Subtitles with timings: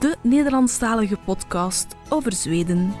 [0.00, 2.92] de Nederlandstalige podcast over Zweden.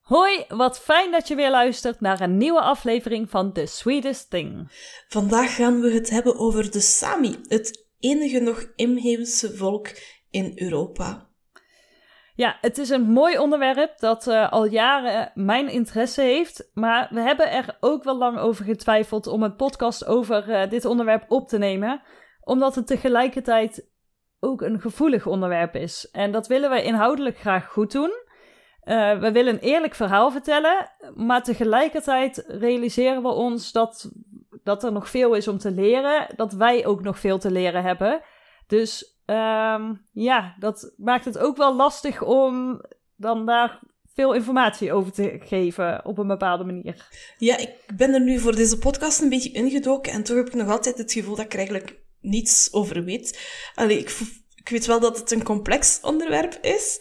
[0.00, 4.68] Hoi, wat fijn dat je weer luistert naar een nieuwe aflevering van The Sweetest Thing.
[5.08, 9.88] Vandaag gaan we het hebben over de Sami, het enige nog inheemse volk
[10.30, 11.28] in Europa.
[12.34, 16.70] Ja, het is een mooi onderwerp dat uh, al jaren mijn interesse heeft.
[16.74, 20.84] Maar we hebben er ook wel lang over getwijfeld om een podcast over uh, dit
[20.84, 22.02] onderwerp op te nemen.
[22.48, 23.90] Omdat het tegelijkertijd
[24.40, 26.08] ook een gevoelig onderwerp is.
[26.12, 28.10] En dat willen we inhoudelijk graag goed doen.
[28.84, 30.90] Uh, we willen een eerlijk verhaal vertellen.
[31.14, 34.10] Maar tegelijkertijd realiseren we ons dat,
[34.62, 36.26] dat er nog veel is om te leren.
[36.36, 38.20] Dat wij ook nog veel te leren hebben.
[38.66, 42.80] Dus Um, ja, dat maakt het ook wel lastig om
[43.16, 43.80] dan daar
[44.14, 47.08] veel informatie over te geven op een bepaalde manier.
[47.38, 50.54] Ja, ik ben er nu voor deze podcast een beetje ingedoken en toch heb ik
[50.54, 53.40] nog altijd het gevoel dat ik eigenlijk niets over weet.
[53.74, 54.18] Allee, ik,
[54.54, 57.00] ik weet wel dat het een complex onderwerp is.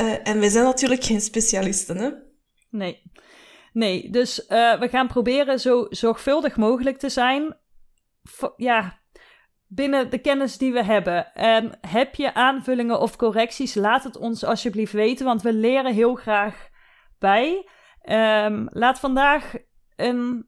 [0.00, 2.10] Uh, en wij zijn natuurlijk geen specialisten, hè?
[2.70, 3.10] Nee.
[3.72, 7.56] Nee, dus uh, we gaan proberen zo zorgvuldig mogelijk te zijn.
[8.56, 9.00] Ja,
[9.66, 11.32] binnen de kennis die we hebben.
[11.34, 16.14] En heb je aanvullingen of correcties, laat het ons alsjeblieft weten, want we leren heel
[16.14, 16.68] graag
[17.18, 17.68] bij.
[18.10, 19.52] Um, laat vandaag
[19.96, 20.46] een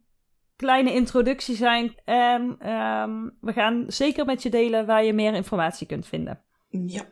[0.57, 5.87] kleine introductie zijn en um, we gaan zeker met je delen waar je meer informatie
[5.87, 6.45] kunt vinden.
[6.69, 7.07] Ja.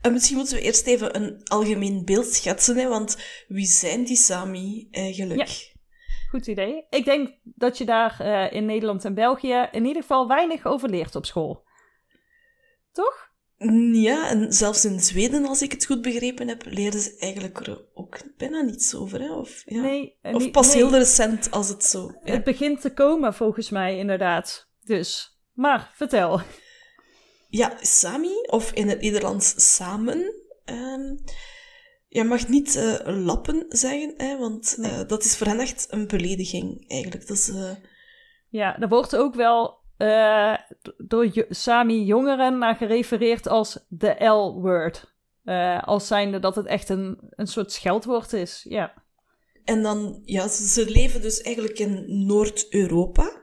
[0.00, 4.16] En misschien moeten we eerst even een algemeen beeld schetsen, hè, want wie zijn die
[4.16, 5.48] Sami eigenlijk?
[5.48, 5.72] Ja.
[6.30, 6.86] Goed idee.
[6.90, 10.88] Ik denk dat je daar uh, in Nederland en België in ieder geval weinig over
[10.88, 11.64] leert op school.
[12.92, 13.32] Toch?
[13.92, 17.84] Ja, en zelfs in Zweden, als ik het goed begrepen heb, leerden ze eigenlijk er
[17.94, 19.20] ook bijna niets over.
[19.20, 19.32] Hè?
[19.32, 19.80] Of, ja.
[19.80, 20.76] nee, of pas nee.
[20.76, 22.12] heel recent als het zo.
[22.24, 22.32] Ja.
[22.32, 24.68] Het begint te komen volgens mij, inderdaad.
[24.82, 26.40] Dus, maar vertel.
[27.48, 30.34] Ja, Sami, of in het Nederlands samen.
[30.64, 31.24] Um,
[32.08, 34.90] je mag niet uh, lappen zeggen, hè, want nee.
[34.90, 37.26] uh, dat is voor hen echt een belediging eigenlijk.
[37.26, 37.70] Dat is, uh...
[38.48, 39.83] Ja, er wordt ook wel
[40.96, 45.12] door Sami jongeren naar gerefereerd als de L-word.
[45.84, 49.02] als zijnde dat het echt een, een soort scheldwoord is, ja.
[49.64, 53.42] En dan, ja, ze, ze leven dus eigenlijk in Noord-Europa.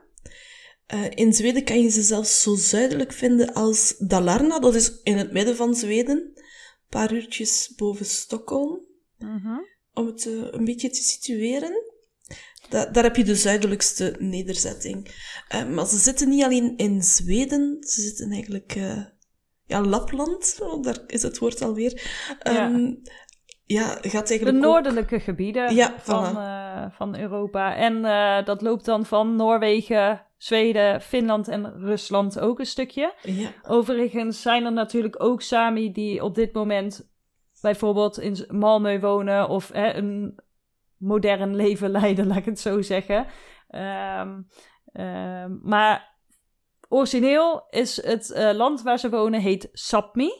[1.14, 5.32] in Zweden kan je ze zelfs zo zuidelijk vinden als Dalarna, dat is in het
[5.32, 6.32] midden van Zweden
[6.92, 8.80] paar uurtjes boven Stockholm.
[9.18, 9.66] Mm -hmm.
[9.92, 11.91] Om het een beetje te situeren.
[12.72, 15.08] Da daar heb je de zuidelijkste nederzetting.
[15.54, 18.74] Uh, maar ze zitten niet alleen in Zweden, ze zitten eigenlijk...
[18.76, 19.04] Uh,
[19.66, 22.02] ja, Lapland, oh, daar is het woord alweer.
[22.48, 23.00] Um,
[23.64, 23.86] ja.
[23.86, 25.22] ja, gaat eigenlijk De noordelijke ook...
[25.22, 26.94] gebieden ja, van, voilà.
[26.96, 27.76] van Europa.
[27.76, 28.02] En
[28.44, 33.14] dat loopt dan van Noorwegen Zweden, Finland en Rusland ook een stukje.
[33.22, 33.52] Ja.
[33.62, 37.10] Overigens zijn er natuurlijk ook Sami die op dit moment
[37.60, 40.40] bijvoorbeeld in Malmö wonen of hè, een
[41.02, 43.26] modern leven leiden, laat ik het zo zeggen.
[43.70, 44.46] Um,
[44.92, 46.16] um, maar
[46.88, 50.30] origineel is het uh, land waar ze wonen heet Sapmi.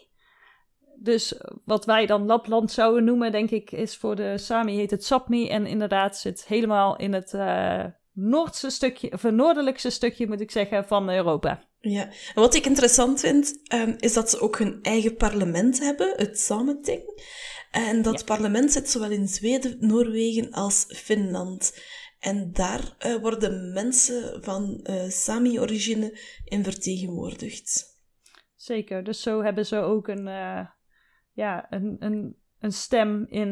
[0.98, 1.34] Dus
[1.64, 5.48] wat wij dan Lapland zouden noemen, denk ik, is voor de Sami heet het Sapmi.
[5.48, 10.86] En inderdaad zit helemaal in het uh, noordse stukje, of noordelijkste stukje moet ik zeggen,
[10.86, 11.62] van Europa.
[11.80, 16.12] Ja, en wat ik interessant vind, um, is dat ze ook hun eigen parlement hebben,
[16.16, 17.02] het Sameting.
[17.72, 18.24] En dat ja.
[18.24, 21.82] parlement zit zowel in Zweden, Noorwegen als Finland.
[22.18, 28.00] En daar uh, worden mensen van uh, Sami-origine in vertegenwoordigd.
[28.56, 30.66] Zeker, dus zo hebben ze ook een, uh,
[31.32, 33.48] ja, een, een, een stem in,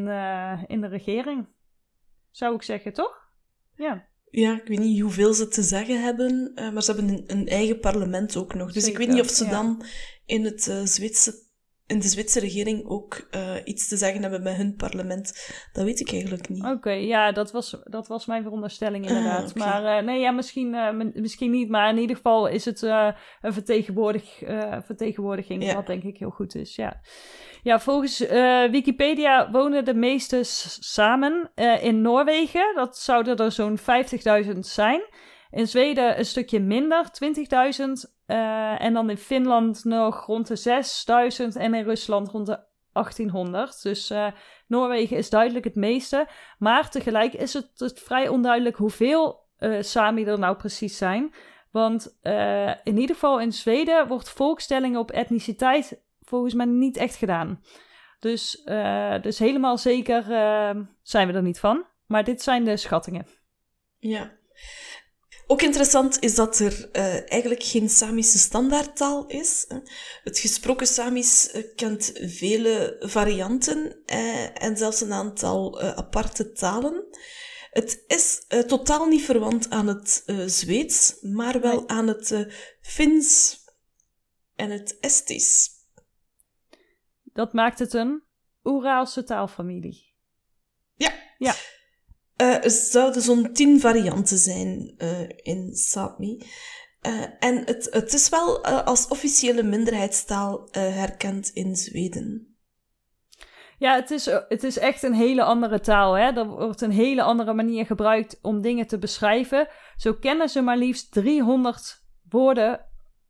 [0.67, 1.47] in de regering.
[2.31, 3.29] Zou ik zeggen, toch?
[3.75, 4.09] Ja.
[4.31, 7.81] Ja, ik weet niet hoeveel ze te zeggen hebben, maar ze hebben een, een, eigen
[7.81, 8.73] parlement ook nog.
[8.73, 9.51] Dus Zeker, ik weet niet of ze ja.
[9.51, 9.85] dan
[10.27, 11.50] in, het, Zwitse,
[11.91, 15.53] in de Zwitserse regering ook uh, iets te zeggen hebben met hun parlement.
[15.73, 16.63] Dat weet ik eigenlijk niet.
[16.63, 19.43] Oké, okay, ja, dat was, dat was mijn veronderstelling inderdaad.
[19.43, 19.83] Ah, okay.
[19.83, 20.77] Maar nee, ja, misschien,
[21.15, 21.69] misschien niet.
[21.69, 23.15] Maar in ieder geval is het een
[23.53, 24.43] vertegenwoordig,
[24.85, 25.75] vertegenwoordiging, ja.
[25.75, 27.01] wat denk ik heel goed is, ja.
[27.63, 28.19] Ja, volgens
[28.71, 30.41] Wikipedia wonen de meeste
[30.81, 31.51] samen
[31.81, 32.73] in Noorwegen.
[32.75, 35.03] Dat zouden er zo'n 50.000 zijn.
[35.51, 38.19] In Zweden een stukje minder, 20.000.
[38.27, 40.83] Uh, en dan in Finland nog rond de
[41.53, 42.61] 6.000 en in Rusland rond de
[42.93, 43.83] 1800.
[43.83, 44.27] Dus uh,
[44.67, 46.29] Noorwegen is duidelijk het meeste.
[46.59, 51.35] Maar tegelijk is het, vrij onduidelijk hoeveel uh, Sami er nou precies zijn.
[51.71, 52.19] Want
[52.85, 57.63] in ieder geval in Zweden wordt volkstelling op etniciteit volgens mij niet echt gedaan.
[58.19, 58.63] Dus,
[59.21, 60.23] dus helemaal zeker
[61.03, 61.85] zijn we er niet van.
[62.07, 63.27] Maar dit zijn de schattingen.
[63.99, 64.31] Ja.
[65.51, 69.67] Ook interessant is dat er uh, eigenlijk geen Samische standaardtaal is.
[70.23, 77.05] Het gesproken Samisch uh, kent vele varianten uh, en zelfs een aantal aparte talen.
[77.71, 82.47] Het is totaal niet verwant aan het Zweeds, maar wel aan het
[82.81, 83.59] Fins
[84.55, 85.69] en het Estisch.
[87.25, 88.23] Dat maakt het een
[88.65, 90.15] Oeraalse taalfamilie.
[90.95, 91.13] Ja.
[91.39, 91.55] Ja.
[92.41, 96.43] Uh, er zouden zo'n tien varianten zijn uh, in Sápmi.
[97.07, 102.57] Uh, en het, het is wel als officiële minderheidstaal herkend in Zweden.
[103.79, 106.13] Ja, het is, het is echt een hele andere taal.
[106.15, 106.33] Hè?
[106.33, 109.69] Er wordt een hele andere manier gebruikt om dingen te beschrijven.
[109.97, 112.87] Zo kennen ze maar liefst 300 woorden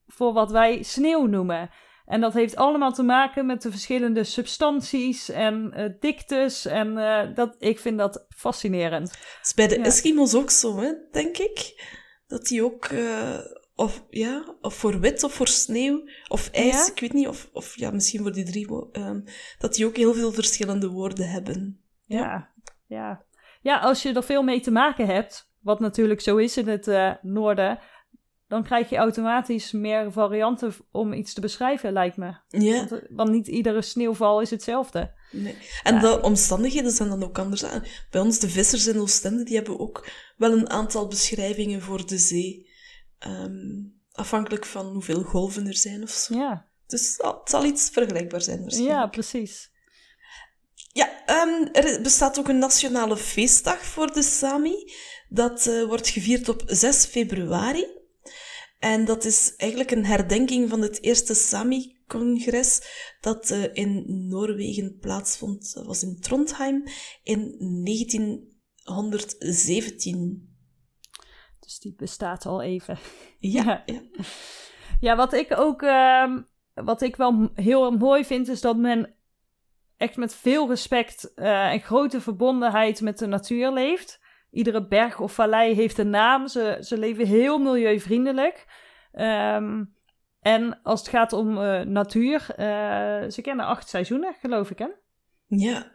[0.07, 1.71] voor wat wij sneeuw noemen.
[2.11, 6.67] En dat heeft allemaal te maken met de verschillende substanties en uh, diktes.
[6.67, 9.13] En uh, dat, ik vind dat fascinerend.
[9.43, 9.85] is bij de ja.
[9.85, 11.85] Eskimo's ook zo, hè, denk ik.
[12.27, 13.39] Dat die ook, uh,
[13.75, 16.93] of, ja, of voor wit of voor sneeuw of ijs, ja?
[16.93, 19.25] ik weet niet, of, of ja, misschien voor die drie, um,
[19.59, 21.81] dat die ook heel veel verschillende woorden hebben.
[22.05, 22.19] Ja.
[22.19, 22.51] ja,
[22.87, 23.25] ja.
[23.63, 27.19] Ja, als je er veel mee te maken hebt, wat natuurlijk zo is in het
[27.23, 27.79] noorden,
[28.51, 32.35] dan krijg je automatisch meer varianten om iets te beschrijven, lijkt me.
[32.49, 32.89] Ja.
[32.89, 35.13] Want, want niet iedere sneeuwval is hetzelfde.
[35.31, 35.57] Nee.
[35.83, 36.01] En ja.
[36.01, 37.65] de omstandigheden zijn dan ook anders.
[38.11, 42.19] Bij ons, de vissers in Oostende, die hebben ook wel een aantal beschrijvingen voor de
[42.19, 42.71] zee.
[43.27, 46.35] Um, afhankelijk van hoeveel golven er zijn of zo.
[46.35, 46.67] Ja.
[46.87, 49.71] Dus het zal iets vergelijkbaar zijn Ja, precies.
[50.93, 54.93] Ja, um, er bestaat ook een nationale feestdag voor de Sami.
[55.29, 57.99] Dat uh, wordt gevierd op 6 februari.
[58.81, 62.83] En dat is eigenlijk een herdenking van het eerste Sami-congres
[63.21, 65.75] dat uh, in Noorwegen plaatsvond.
[65.75, 66.85] Dat was in Trondheim
[67.23, 70.49] in 1917.
[71.59, 72.99] Dus die bestaat al even.
[73.39, 74.03] Ja, ja.
[75.01, 76.37] ja wat ik ook uh,
[76.75, 79.15] wat ik wel heel mooi vind, is dat men
[79.97, 84.21] echt met veel respect uh, en grote verbondenheid met de natuur leeft.
[84.51, 86.49] Iedere berg of vallei heeft een naam.
[86.49, 88.67] Ze, ze leven heel milieuvriendelijk.
[89.13, 89.95] Um,
[90.41, 94.89] en als het gaat om uh, natuur, uh, ze kennen acht seizoenen, geloof ik, hè?
[95.47, 95.91] Ja,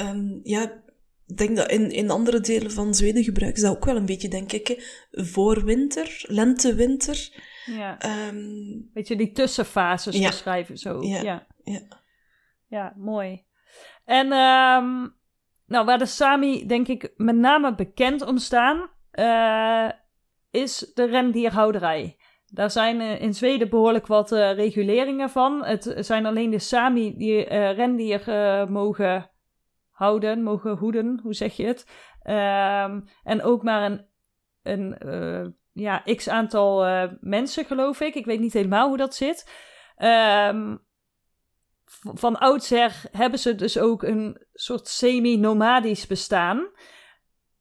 [0.00, 0.82] um, ja
[1.30, 4.06] ik denk dat in, in andere delen van Zweden gebruiken ze dat ook wel een
[4.06, 4.66] beetje, denk ik.
[4.66, 4.74] Hè?
[5.24, 7.28] Voorwinter, lente, winter.
[7.64, 8.26] Ja.
[8.28, 10.26] Um, Weet je, die tussenfases ja.
[10.28, 11.02] beschrijven zo.
[11.02, 11.22] Ja.
[11.22, 11.46] ja.
[11.64, 11.80] Ja.
[12.66, 13.44] ja mooi.
[14.04, 15.14] En um,
[15.70, 19.90] nou, waar de Sami denk ik met name bekend om staan, uh,
[20.50, 22.16] is de rendierhouderij.
[22.46, 25.64] Daar zijn uh, in Zweden behoorlijk wat uh, reguleringen van.
[25.64, 28.22] Het zijn alleen de Sami die rendier
[28.70, 29.30] mogen
[29.90, 31.86] houden, mogen hoeden, hoe zeg je het?
[32.24, 34.06] Um, en ook maar een,
[34.62, 36.86] een ja, x aantal
[37.20, 38.14] mensen, geloof ik.
[38.14, 39.50] Ik weet niet helemaal hoe dat zit.
[39.98, 40.88] Um,
[41.98, 46.68] van oudsher hebben ze dus ook een soort semi-nomadisch bestaan.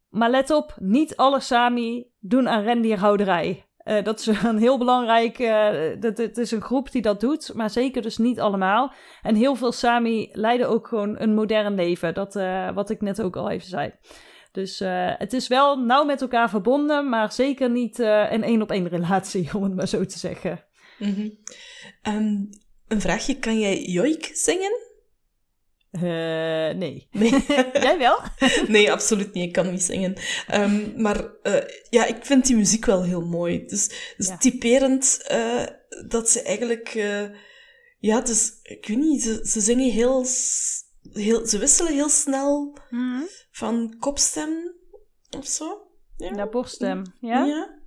[0.09, 3.65] Maar let op, niet alle Sami doen aan rendierhouderij.
[3.83, 5.39] Uh, dat is een heel belangrijk.
[5.39, 8.93] Uh, dat, het is een groep die dat doet, maar zeker dus niet allemaal.
[9.21, 12.13] En heel veel Sami leiden ook gewoon een modern leven.
[12.13, 13.93] Dat, uh, wat ik net ook al even zei.
[14.51, 14.79] Dus
[15.17, 19.49] het is wel nauw met elkaar verbonden, maar zeker niet een één op één relatie,
[19.55, 20.65] om het maar zo te zeggen.
[20.97, 22.49] Mm
[22.89, 24.87] een vraagje, kan jij Joik zingen?
[25.91, 26.01] Uh,
[26.77, 27.07] nee.
[27.11, 27.45] nee.
[27.73, 28.19] Jij wel?
[28.67, 29.45] nee, absoluut niet.
[29.45, 30.15] Ik kan niet zingen.
[30.53, 33.65] Um, maar uh, ja, ik vind die muziek wel heel mooi.
[33.65, 34.37] Dus, dus ja.
[34.37, 35.65] typerend uh,
[36.07, 36.93] dat ze eigenlijk...
[37.99, 40.25] ja, dus ik weet niet, ze, ze zingen heel,
[41.13, 41.45] heel...
[41.45, 43.27] Ze wisselen heel snel mm -hmm.
[43.51, 44.75] van kopstem
[45.37, 45.87] of zo.
[46.17, 46.31] Ja.
[46.31, 47.45] Naar borststem, ja?
[47.45, 47.78] Ja.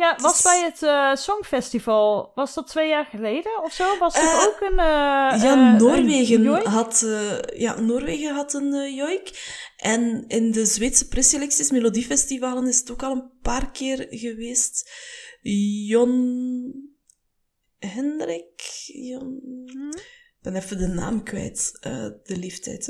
[0.00, 3.98] Ja, was bij het uh, Songfestival, was dat twee jaar geleden of zo?
[3.98, 4.78] Was er uh, ook een...
[4.78, 7.06] Uh, ja, Noorwegen had,
[7.54, 9.30] ja, Noorwegen had een joik.
[9.76, 14.90] En in de Zweedse preselecties, Melodiefestivalen, is het ook al een paar keer geweest.
[15.86, 16.72] Jon
[17.78, 18.60] Hendrik?
[18.86, 19.40] Jon...
[20.38, 21.78] Ik ben even de naam kwijt,
[22.22, 22.86] de leeftijd.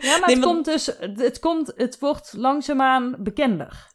[0.00, 3.88] Ja, maar, nee, het komt dus, het, komt, het wordt langzaamaan bekender.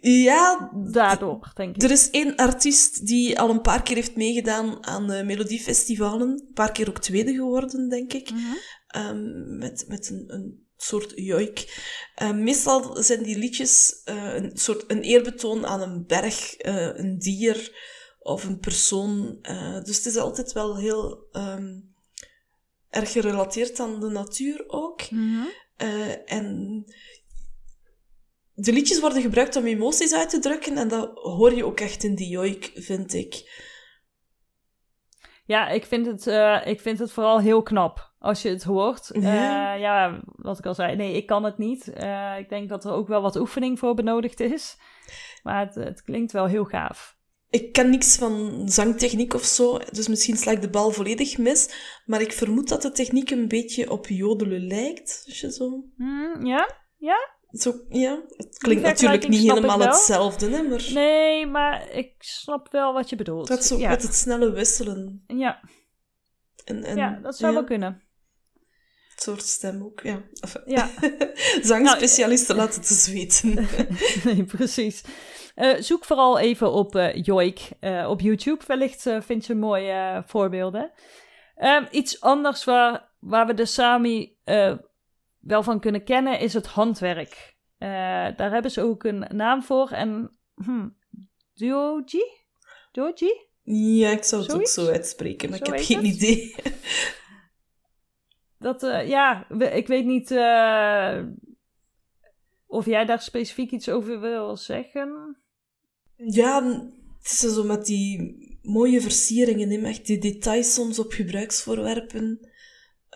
[0.00, 1.82] Ja, daardoor, denk ik.
[1.82, 6.28] er is één artiest die al een paar keer heeft meegedaan aan melodiefestivalen.
[6.28, 8.30] Een paar keer ook tweede geworden, denk ik.
[8.30, 9.06] Mhm.
[9.06, 11.82] um, met, met een, een soort joik.
[12.22, 17.18] Uh, meestal zijn die liedjes uh, een soort een eerbetoon aan een berg, uh, een
[17.18, 17.86] dier
[18.18, 19.38] of een persoon.
[19.84, 21.94] dus het is altijd wel heel um,
[22.90, 25.10] erg gerelateerd aan de natuur ook.
[25.10, 25.48] Mm -hmm.
[26.24, 26.84] en
[28.60, 32.04] de liedjes worden gebruikt om emoties uit te drukken en dat hoor je ook echt
[32.04, 33.66] in die joik, vind ik.
[35.44, 36.26] Ja, ik vind het,
[36.66, 39.10] ik vind het vooral heel knap als je het hoort.
[39.12, 39.74] Ja.
[39.74, 41.92] Uh, ja, wat ik al zei, nee, ik kan het niet.
[42.00, 44.76] Uh, ik denk dat er ook wel wat oefening voor benodigd is.
[45.42, 47.16] Maar het, het, klinkt wel heel gaaf.
[47.50, 51.70] Ik ken niks van zangtechniek of zo, dus misschien sla ik de bal volledig mis.
[52.06, 55.84] Maar ik vermoed dat de techniek een beetje op jodelen lijkt, als je zo...
[55.96, 56.70] Mm, ja?
[56.96, 57.37] Ja?
[57.50, 60.90] Zo, ja, het klinkt natuurlijk niet helemaal hetzelfde, hè, maar...
[60.92, 63.48] Nee, maar ik snap wel wat je bedoelt.
[63.48, 63.88] Dat zo ja.
[63.88, 65.24] met het snelle wisselen.
[65.26, 65.60] Ja.
[66.64, 67.58] En, en, ja, dat zou ja.
[67.58, 68.08] wel kunnen
[69.22, 70.22] soort stem ook, ja.
[70.40, 70.90] Enfin, ja.
[71.70, 73.68] Zangspecialisten nou, laten het eens weten.
[74.24, 75.04] nee, precies.
[75.56, 78.64] Uh, zoek vooral even op uh, Joik uh, op YouTube.
[78.66, 80.92] Wellicht vind je mooie voorbeelden.
[81.56, 84.36] Um, iets anders waar, waar we de Sami
[85.48, 87.56] wel van kunnen kennen is het handwerk.
[87.78, 89.90] daar hebben ze ook een naam voor.
[89.90, 90.88] En hm,
[91.54, 92.22] Duoji?
[92.92, 93.46] Duoji?
[93.62, 94.78] Ja, ik zou het Zoiets?
[94.78, 96.14] ook zo uitspreken, maar Zo ik heb geen het?
[96.14, 96.54] idee.
[98.58, 101.22] Dat, uh, ja, ik weet niet uh,
[102.66, 105.36] of jij daar specifiek iets over wil zeggen.
[106.16, 106.64] Ja,
[107.18, 112.50] het is zo met die mooie versieringen, hè, echt die details soms op gebruiksvoorwerpen,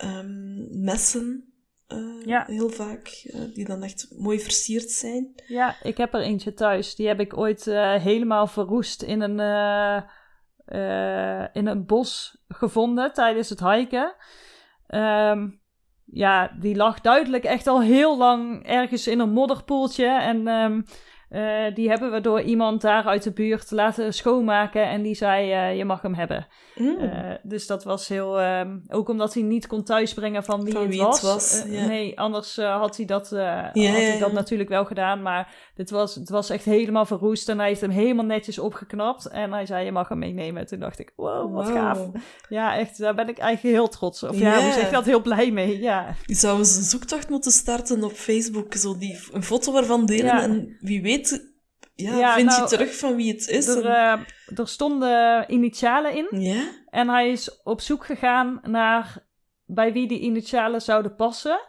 [0.05, 1.51] um, messen,
[1.97, 2.45] uh, Ja.
[2.47, 5.33] heel vaak, uh, die dan echt mooi versierd zijn.
[5.47, 6.95] Ja, ik heb er eentje thuis.
[6.95, 9.39] Die heb ik ooit uh, helemaal verroest in een,
[11.53, 14.15] in een bos gevonden tijdens het hiken.
[14.89, 15.61] Um,
[16.05, 20.07] ja, die lag duidelijk echt al heel lang ergens in een modderpoeltje.
[20.07, 20.85] En um,
[21.33, 24.89] uh, die hebben we door iemand daar uit de buurt laten schoonmaken.
[24.89, 26.47] En die zei, uh, je mag hem hebben.
[26.75, 26.97] Mm.
[27.01, 28.43] Uh, dus dat was heel...
[28.43, 31.21] Um, ook omdat hij niet kon thuisbrengen van wie, Van het, was.
[31.21, 31.65] het was.
[31.65, 35.23] Nee, anders had hij dat, had hij dat natuurlijk wel gedaan.
[35.23, 37.49] Maar dit was, het was echt helemaal verroest.
[37.49, 39.27] En hij heeft hem helemaal netjes opgeknapt.
[39.29, 40.67] En hij zei, je mag hem meenemen.
[40.67, 42.09] Toen dacht ik, wow, wat gaaf.
[42.49, 44.31] Ja, echt, daar ben ik eigenlijk heel trots op.
[44.31, 45.05] Of ja, hoe zeg je dat?
[45.05, 46.15] Heel blij mee, ja.
[46.27, 50.25] Je zou eens een zoektocht moeten starten op Facebook, zo die, een foto ervan delen
[50.25, 50.43] Ja.
[50.43, 51.22] en wie weet,
[51.95, 53.69] ja, Ja, vind nou, je terug van wie het is.
[53.69, 54.19] Er, en-
[54.52, 56.41] uh, er stonden initialen in.
[56.41, 56.62] Ja?
[56.91, 59.26] En hij is op zoek gegaan naar
[59.64, 61.61] bij wie die initialen zouden passen.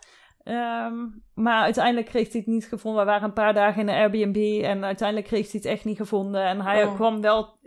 [0.43, 3.05] Um, maar uiteindelijk kreeg hij het niet gevonden.
[3.05, 5.97] We waren een paar dagen in de Airbnb en uiteindelijk kreeg hij het echt niet
[5.97, 6.43] gevonden.
[6.45, 6.95] En hij Oh.
[6.95, 7.59] kwam wel.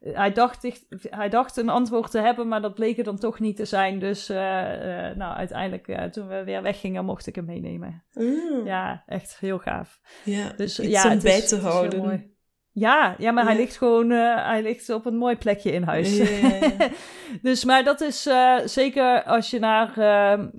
[0.00, 3.56] Hij dacht, hij dacht een antwoord te hebben, maar dat bleek er dan toch niet
[3.56, 3.98] te zijn.
[3.98, 8.02] Dus uh, uh, nou, uiteindelijk, uh, toen we weer weggingen, mocht ik hem meenemen.
[8.14, 8.66] Mm.
[8.66, 10.00] Ja, echt heel gaaf.
[10.24, 10.52] ja.
[10.56, 12.34] Dus ja, om het bij te houden.
[12.72, 16.18] Ja, ja, maar hij ligt gewoon hij ligt op een mooi plekje in huis.
[17.42, 18.28] Dus, maar dat is
[18.64, 19.98] zeker als je naar,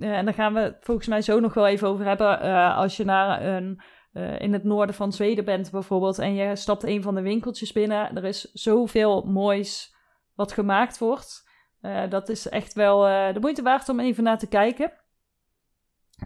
[0.00, 2.40] en daar gaan we het volgens mij zo nog wel even over hebben,
[2.74, 3.80] als je naar een,
[4.12, 7.72] uh, in het noorden van Zweden bent bijvoorbeeld en je stapt een van de winkeltjes
[7.72, 9.94] binnen, er is zoveel moois
[10.34, 11.50] wat gemaakt wordt.
[11.82, 14.92] Uh, dat is echt wel uh, de moeite waard om even naar te kijken.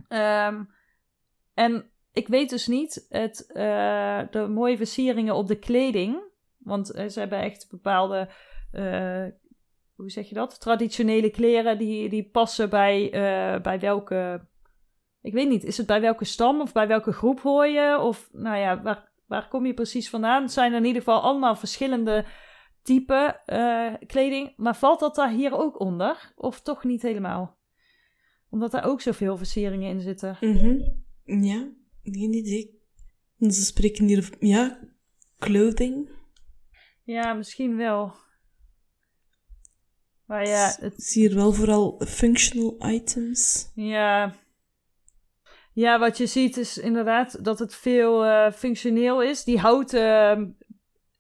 [0.09, 0.71] Um,
[1.55, 3.45] en ik weet dus niet het,
[4.31, 6.23] de mooie versieringen op de kleding.
[6.59, 8.29] Want ze hebben echt bepaalde,
[9.95, 10.61] hoe zeg je dat?
[10.61, 13.09] Traditionele kleren die, die passen bij,
[13.63, 14.47] bij welke.
[15.27, 17.99] Ik weet niet, is het bij welke stam of bij welke groep hoor je?
[18.01, 20.43] Of nou ja, waar, waar kom je precies vandaan?
[20.43, 22.25] Het zijn in ieder geval allemaal verschillende
[22.83, 24.53] type uh, kleding.
[24.57, 26.33] Maar valt dat daar hier ook onder?
[26.37, 27.59] Of toch niet helemaal?
[28.51, 30.37] Omdat daar ook zoveel versieringen in zitten.
[30.41, 31.05] Mm -hmm.
[31.45, 31.69] Ja,
[32.03, 32.81] geen idee.
[33.39, 34.79] Ze spreken hier, ja,
[35.39, 36.09] clothing.
[37.03, 38.13] Ja, misschien wel.
[40.27, 43.71] Maar ja, Ik het, zie hier wel vooral functional items.
[43.75, 44.45] ja.
[45.77, 49.45] Ja, wat je ziet is inderdaad dat het veel uh, functioneel is.
[49.45, 50.49] Die houten, uh,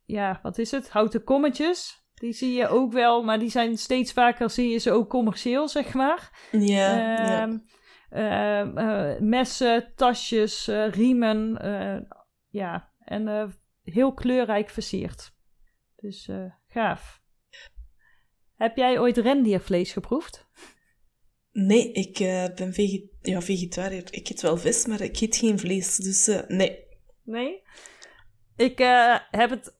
[0.04, 0.90] ja, wat is het?
[0.90, 2.04] Houten kommetjes.
[2.14, 5.68] Die zie je ook wel, maar die zijn steeds vaker, zie je ze ook commercieel,
[5.68, 6.48] zeg maar.
[6.52, 7.54] Ja, uh,
[8.10, 8.64] ja.
[8.70, 11.58] Uh, messen, tasjes, uh, riemen.
[12.48, 15.32] ja, en heel kleurrijk versierd.
[15.96, 16.30] Dus
[16.66, 17.22] gaaf.
[18.54, 20.48] Heb jij ooit rendiervlees geproefd?
[21.58, 22.18] Nee, ik
[22.54, 24.04] ben vege ja, vegetariër.
[24.10, 25.96] Ik eet wel vis, maar ik eet geen vlees.
[25.96, 26.84] Dus nee.
[27.22, 27.62] Nee?
[28.56, 29.78] Ik uh, heb het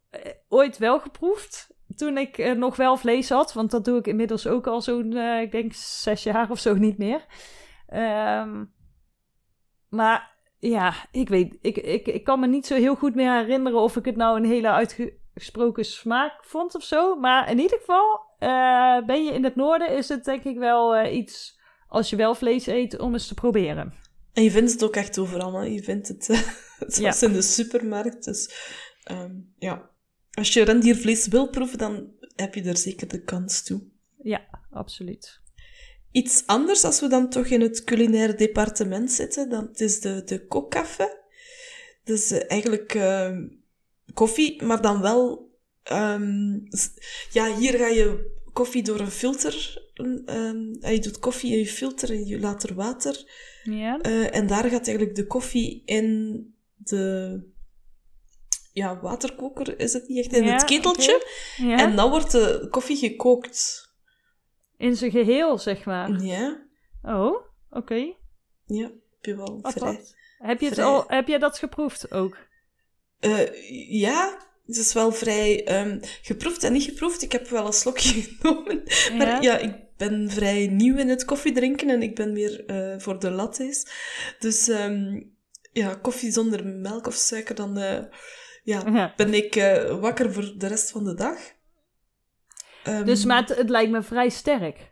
[0.49, 1.75] ooit wel geproefd.
[1.97, 3.53] Toen ik nog wel vlees had.
[3.53, 6.99] Want dat doe ik inmiddels ook al zo'n, ik denk, zes jaar of zo niet
[6.99, 7.25] meer.
[7.95, 8.75] Um,
[9.89, 13.81] maar ja, ik weet, ik, ik, ik kan me niet zo heel goed meer herinneren
[13.81, 17.17] of ik het nou een hele uitgesproken smaak vond of zo.
[17.17, 18.21] Maar in ieder geval,
[19.07, 21.56] ben je in het noorden, is het denk ik wel iets,
[21.89, 23.93] als je wel vlees eet, om eens te proberen.
[24.33, 25.67] En je vindt het ook echt overal, hè?
[25.67, 26.25] je vindt het
[26.87, 27.27] zelfs ja.
[27.27, 28.25] in de supermarkt.
[28.25, 28.55] Dus
[29.11, 29.91] um, ja,
[30.31, 33.83] als je rendiervlees wil proeven, dan heb je er zeker de kans toe.
[34.23, 35.41] Ja, absoluut.
[36.11, 40.23] Iets anders, als we dan toch in het culinaire departement zitten, dan het is de,
[40.25, 41.25] de kokkaffe.
[42.05, 43.39] Dus uh, eigenlijk uh,
[44.15, 45.45] koffie, maar dan wel...
[45.93, 46.63] Um,
[47.31, 49.85] ja, hier ga je koffie door een filter...
[50.27, 53.25] Um, je doet koffie in je filter en je laat er water.
[53.63, 53.99] Ja.
[54.03, 57.41] Uh, en daar gaat eigenlijk de koffie in de
[58.73, 61.15] ja, waterkoker is het niet echt, in ja, het keteltje.
[61.15, 61.71] Okay.
[61.71, 61.79] Ja.
[61.79, 63.91] En dan wordt de koffie gekookt.
[64.77, 66.23] In zijn geheel, zeg maar.
[66.23, 66.67] Ja.
[67.03, 67.45] Oh, oké.
[67.71, 68.17] Okay.
[68.67, 69.93] Ja, heb je wel Wat vrij.
[69.93, 70.15] dat?
[70.39, 70.87] Heb je, het vrij.
[70.87, 72.37] al, heb je dat geproefd ook?
[73.21, 77.23] Uh, ja, het is wel vrij um, geproefd en niet geproefd.
[77.23, 78.83] Ik heb wel een slokje genomen.
[78.85, 79.15] Ja.
[79.17, 83.19] Maar ja, ik ben vrij nieuw in het koffiedrinken en ik ben meer uh, voor
[83.19, 83.87] de lattes.
[84.39, 85.35] Dus um,
[85.73, 87.99] ja, koffie zonder melk of suiker, dan uh,
[88.63, 89.13] ja, Ja.
[89.17, 91.39] ben ik uh, wakker voor de rest van de dag.
[92.87, 94.91] Um, Dus, maar het, het lijkt me vrij sterk.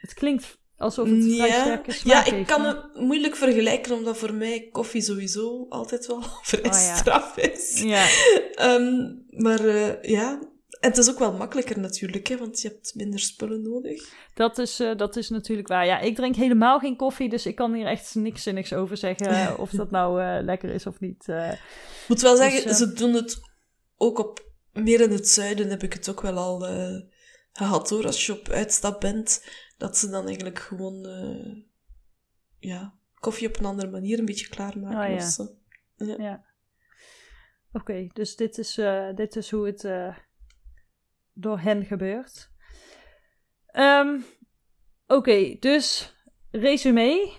[0.00, 4.18] Het klinkt alsof het vrij ja, sterke smaak ja, ik kan het moeilijk vergelijken, omdat
[4.18, 6.96] voor mij koffie sowieso altijd wel vrij Oh ja.
[6.96, 7.82] straf is.
[7.82, 8.06] Ja,
[8.54, 10.38] Ehm, maar uh, ja,
[10.80, 14.02] en het is ook wel makkelijker natuurlijk, hè, want je hebt minder spullen nodig.
[14.34, 15.86] dat is, uh, dat is natuurlijk waar.
[15.86, 19.58] Ja, ik drink helemaal geen koffie, dus ik kan hier echt niks zinnigs over zeggen
[19.58, 21.28] of dat nou uh, lekker is of niet.
[21.28, 23.40] Ik moet wel zeggen, Dus, ze doen het
[23.96, 26.66] ook op, meer in het zuiden heb ik het ook wel al
[27.52, 29.42] gehad hoor, als je op uitstap bent,
[29.78, 31.56] dat ze dan eigenlijk gewoon, uh,
[32.58, 35.14] ja, koffie op een andere manier een beetje klaarmaken Oh, ja.
[35.14, 35.46] of zo.
[35.96, 36.14] Ja.
[36.18, 36.46] ja.
[37.72, 40.16] Oké, okay, dus dit is, uh, dit is hoe het uh,
[41.32, 42.50] door hen gebeurt.
[43.72, 44.24] Um,
[45.06, 46.16] Oké, okay, dus
[46.50, 47.32] resume.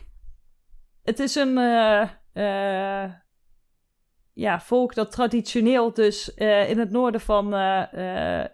[1.04, 3.14] Het is een uh,
[4.34, 7.54] ja, volk dat traditioneel dus in het noorden van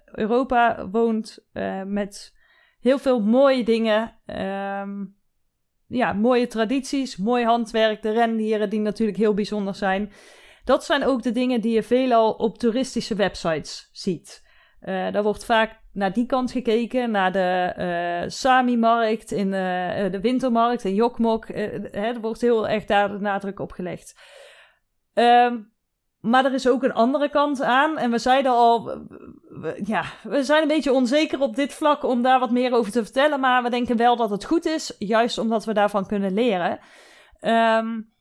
[0.06, 1.48] Europa woont
[1.86, 2.35] met
[2.86, 4.20] heel veel mooie dingen.
[4.82, 5.16] Um,
[5.88, 10.12] ja, mooie tradities, mooi handwerk, de rendieren die natuurlijk heel bijzonder zijn.
[10.64, 14.44] Dat zijn ook de dingen die je veelal op toeristische websites ziet.
[14.82, 20.20] Uh, daar wordt vaak naar die kant gekeken, naar de uh, Sami-markt, in uh, de
[20.22, 21.48] wintermarkt in Jokmok.
[21.48, 24.20] Hè, er wordt heel erg daar de nadruk op gelegd.
[25.14, 25.74] Um,
[26.26, 27.98] maar er is ook een andere kant aan.
[27.98, 28.84] En we zeiden al,
[29.50, 32.92] we, ja, we zijn een beetje onzeker op dit vlak om daar wat meer over
[32.92, 33.40] te vertellen.
[33.40, 36.80] Maar we denken wel dat het goed is, juist omdat we daarvan kunnen leren.
[37.42, 38.14] Um,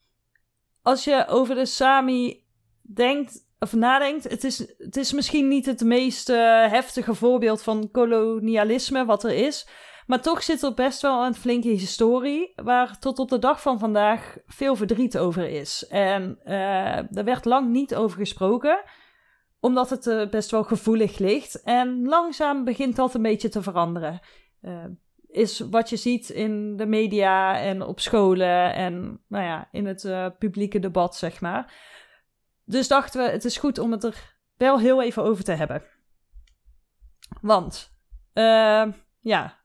[0.81, 2.43] als je over de Sami
[2.81, 6.37] denkt of nadenkt, het is, het is misschien niet het meest uh,
[6.69, 9.67] heftige voorbeeld van kolonialisme wat er is.
[10.05, 13.79] Maar toch zit er best wel een flinke historie, waar tot op de dag van
[13.79, 15.87] vandaag veel verdriet over is.
[15.87, 18.83] En uh, er werd lang niet over gesproken,
[19.59, 21.61] omdat het uh, best wel gevoelig ligt.
[21.61, 24.19] En langzaam begint dat een beetje te veranderen.
[24.61, 24.83] Uh,
[25.27, 30.33] is wat je ziet in de media en op scholen en nou ja, in het
[30.37, 31.73] publieke debat, zeg maar.
[32.63, 35.83] Dus dachten we, het is goed om het er wel heel even over te hebben.
[37.41, 37.91] Want,
[39.21, 39.64] ja,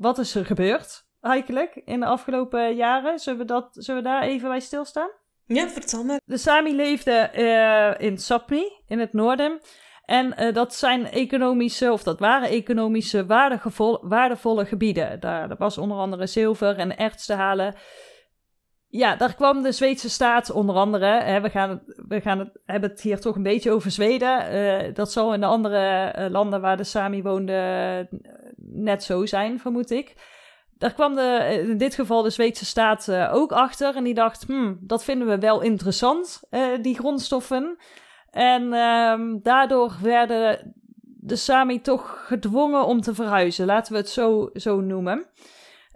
[0.00, 3.18] wat is er gebeurd eigenlijk in de afgelopen jaren?
[3.18, 5.10] Zullen we, dat, zullen we daar even bij stilstaan?
[5.46, 6.20] Ja, vertel maar.
[6.24, 9.60] De Sami leefden uh, in Sapmi, in het noorden.
[10.04, 13.26] En uh, dat zijn economische, of dat waren economische
[14.02, 15.20] waardevolle gebieden.
[15.20, 17.74] Daar, daar was onder andere zilver en erts te halen.
[18.92, 21.06] Ja, daar kwam de Zweedse staat onder andere.
[21.06, 24.54] Hè, we gaan, we gaan het, hebben het hier toch een beetje over Zweden.
[24.54, 28.08] Uh, dat zal in de andere uh, landen waar de Sami woonden
[28.56, 30.14] net zo zijn, vermoed ik.
[30.78, 33.96] Daar kwam de, in dit geval de Zweedse staat ook achter.
[33.96, 36.42] En die dacht, hmm, dat vinden we wel interessant,
[36.80, 37.76] die grondstoffen.
[38.30, 43.66] En um, daardoor werden de Sami toch gedwongen om te verhuizen.
[43.66, 45.26] Laten we het zo, zo noemen.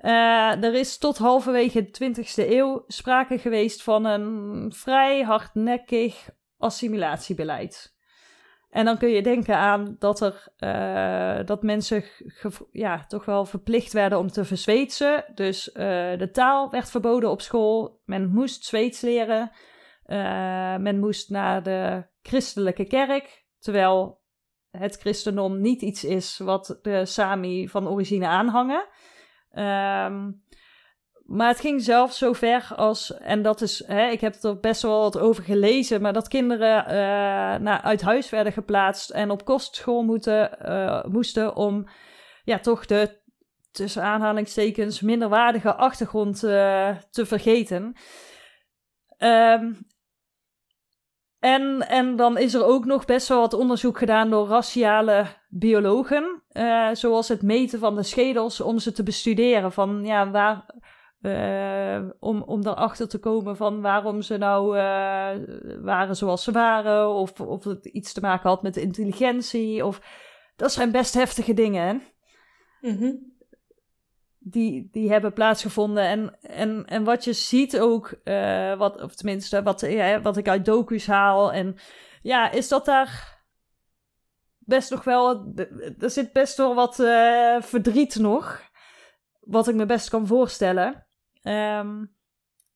[0.05, 7.97] Uh, er is tot halverwege de 20e eeuw sprake geweest van een vrij hardnekkig assimilatiebeleid.
[8.71, 12.05] En dan kun je denken aan dat, er, uh, dat mensen
[12.71, 15.25] ja, toch wel verplicht werden om te verzweetsen.
[15.35, 15.75] Dus uh,
[16.19, 18.01] de taal werd verboden op school.
[18.05, 19.51] Men moest Zweeds leren.
[20.83, 24.21] men moest naar de christelijke kerk, terwijl
[24.71, 28.87] het christendom niet iets is wat de Sami van origine aanhangen.
[29.55, 30.31] Ehm,
[31.25, 34.83] maar het ging zelfs zo ver als, en dat is, hè, ik heb er best
[34.83, 36.93] wel wat over gelezen, maar dat kinderen uh,
[37.61, 41.89] naar, uit huis werden geplaatst en op kostschool moeten, uh, moesten om
[42.45, 43.23] ja, toch de
[43.73, 47.97] tussen aanhalingstekens minderwaardige achtergrond uh, te vergeten.
[49.19, 49.87] Um,
[51.39, 56.43] en, en dan is er ook nog best wel wat onderzoek gedaan door raciale biologen.
[56.53, 59.73] Uh, zoals het meten van de schedels om ze te bestuderen.
[59.73, 60.75] Van ja, waar,
[61.21, 65.31] uh, om, om erachter te komen van waarom ze nou uh,
[65.81, 67.09] waren zoals ze waren.
[67.09, 69.85] Of, of het iets te maken had met intelligentie.
[69.85, 70.01] Of,
[70.57, 71.87] dat zijn best heftige dingen.
[71.87, 71.93] Hè?
[72.91, 73.33] Mm -hmm
[74.47, 76.05] die, die hebben plaatsgevonden.
[76.05, 78.21] En, en, en wat je ziet ook,
[78.79, 81.53] wat, of tenminste wat, ja, wat ik uit docu's haal.
[81.53, 81.77] En
[82.23, 83.34] ja, is dat daar
[84.67, 85.53] best nog wel.
[85.99, 88.63] Er zit best wel wat uh, verdriet nog.
[89.41, 91.07] Wat ik me best kan voorstellen.
[91.43, 92.17] Um,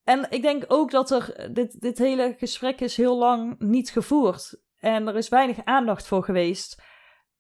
[0.04, 1.50] en ik denk ook dat er.
[1.52, 4.62] Dit, dit hele gesprek is heel lang niet gevoerd.
[4.78, 6.82] En er is weinig aandacht voor geweest.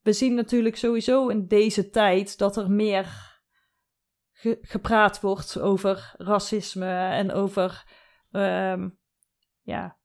[0.02, 3.36] We zien natuurlijk sowieso in deze tijd dat er meer
[4.60, 7.84] gepraat wordt over racisme en over
[8.30, 8.98] um,
[9.62, 9.97] ja,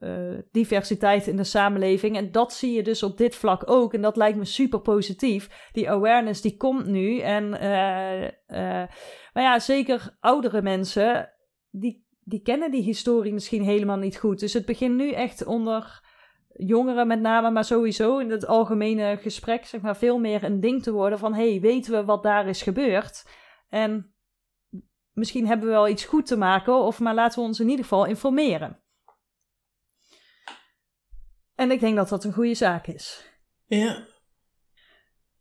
[0.00, 2.16] uh, diversiteit in de samenleving.
[2.16, 3.94] En dat zie je dus op dit vlak ook.
[3.94, 5.68] En dat lijkt me super positief.
[5.72, 7.18] Die awareness die komt nu.
[7.18, 8.30] En, uh, uh,
[9.32, 11.30] maar ja, zeker oudere mensen,
[11.70, 14.40] die, die kennen die historie misschien helemaal niet goed.
[14.40, 16.02] Dus het begint nu echt onder
[16.56, 20.82] jongeren met name, maar sowieso in het algemene gesprek, zeg maar, veel meer een ding
[20.82, 23.24] te worden van, hey, weten we wat daar is gebeurd?
[23.68, 24.14] En
[25.12, 27.84] misschien hebben we wel iets goed te maken, of maar laten we ons in ieder
[27.84, 28.83] geval informeren.
[31.54, 33.30] En ik denk dat dat een goede zaak is.
[33.66, 34.06] Ja.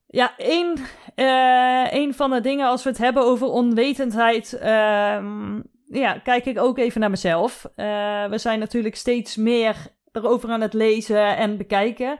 [0.07, 0.77] Ja, één,
[1.15, 4.53] uh, één van de dingen als we het hebben over onwetendheid.
[4.53, 7.65] Uh, ja, kijk ik ook even naar mezelf.
[7.75, 9.75] Uh, we zijn natuurlijk steeds meer
[10.11, 12.17] erover aan het lezen en bekijken.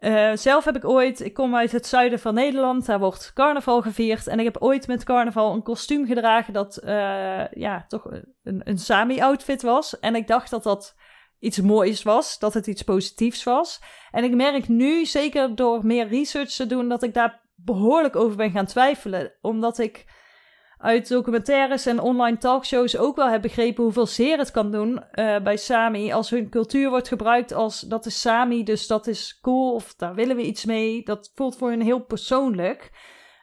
[0.00, 3.82] Uh, zelf heb ik ooit, ik kom uit het zuiden van Nederland, daar wordt carnaval
[3.82, 4.26] gevierd.
[4.26, 8.04] En ik heb ooit met carnaval een kostuum gedragen dat uh, ja, toch
[8.42, 9.98] een, een Sami-outfit was.
[9.98, 10.96] En ik dacht dat dat
[11.38, 13.80] iets moois was, dat het iets positiefs was.
[14.10, 18.36] En ik merk nu, zeker door meer research te doen, dat ik daar behoorlijk over
[18.36, 19.32] ben gaan twijfelen.
[19.40, 20.04] Omdat ik
[20.78, 25.38] uit documentaires en online talkshows ook wel heb begrepen hoeveel zeer het kan doen uh,
[25.38, 26.12] bij Sami.
[26.12, 30.14] Als hun cultuur wordt gebruikt als dat is Sami, dus dat is cool of daar
[30.14, 31.02] willen we iets mee.
[31.04, 32.90] Dat voelt voor hen heel persoonlijk.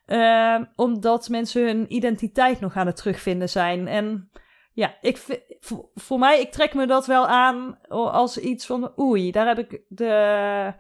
[0.07, 3.87] Uh, omdat mensen hun identiteit nog aan het terugvinden zijn.
[3.87, 4.29] En
[4.73, 5.41] ja, ik,
[5.95, 9.81] voor mij, ik trek me dat wel aan als iets van oei, daar heb ik
[9.87, 10.73] de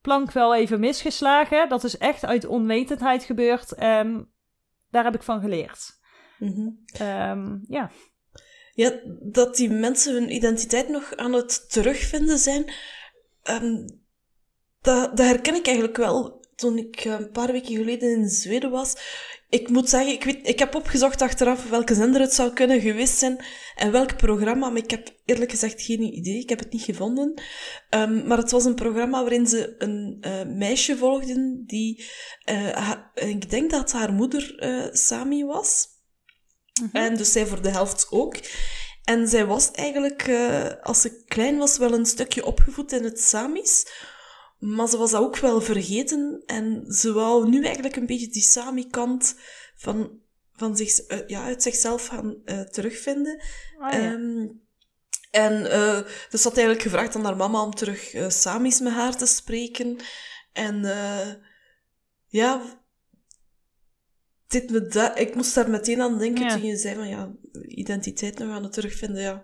[0.00, 1.68] plank wel even misgeslagen.
[1.68, 3.72] Dat is echt uit onwetendheid gebeurd.
[3.72, 4.32] En
[4.90, 5.98] daar heb ik van geleerd.
[6.38, 6.84] Mm
[7.68, 7.90] ja.
[8.72, 12.72] Ja, dat die mensen hun identiteit nog aan het terugvinden zijn,
[13.50, 14.04] um,
[14.80, 16.44] dat, dat herken ik eigenlijk wel.
[16.56, 18.96] Toen ik eh, een paar weken geleden in Zweden was,
[19.48, 23.18] ik moet zeggen, ik, weet, ik heb opgezocht achteraf welke zender het zou kunnen geweest
[23.18, 26.38] zijn en welk programma, maar ik heb eerlijk gezegd geen idee.
[26.38, 27.42] Ik heb het niet gevonden.
[27.90, 32.04] Um, maar het was een programma waarin ze een uh, meisje volgden die,
[32.50, 35.86] uh, ik denk dat haar moeder uh, Sami was.
[36.80, 37.02] Mm -hmm.
[37.02, 38.36] En dus zij voor de helft ook.
[39.04, 40.30] En zij was eigenlijk,
[40.82, 43.86] als ze klein was, wel een stukje opgevoed in het Samis.
[44.58, 46.42] Maar ze was dat ook wel vergeten.
[46.46, 49.34] En ze wou nu eigenlijk een beetje die Sami-kant
[49.76, 50.20] van,
[50.52, 53.42] van zich, uh, ja, uit zichzelf gaan uh, terugvinden.
[53.78, 54.12] Oh, ja.
[54.12, 54.64] um,
[55.30, 59.16] en uh, dus had eigenlijk gevraagd aan haar mama om terug uh, Samis met haar
[59.16, 59.96] te spreken.
[60.52, 60.82] En
[62.26, 62.62] ja,
[64.46, 66.54] dit me da ik moest daar meteen aan denken ja.
[66.54, 69.22] toen je zei van ja, identiteit nog aan het terugvinden.
[69.22, 69.42] Ja.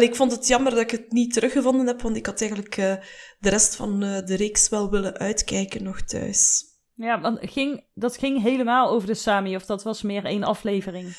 [0.00, 2.94] Ik vond het jammer dat ik het niet teruggevonden heb, want ik had eigenlijk uh,
[3.38, 6.64] de rest van uh, de reeks wel willen uitkijken nog thuis.
[6.94, 11.16] Ja, want ging, dat ging helemaal over de Sami, of dat was meer één aflevering?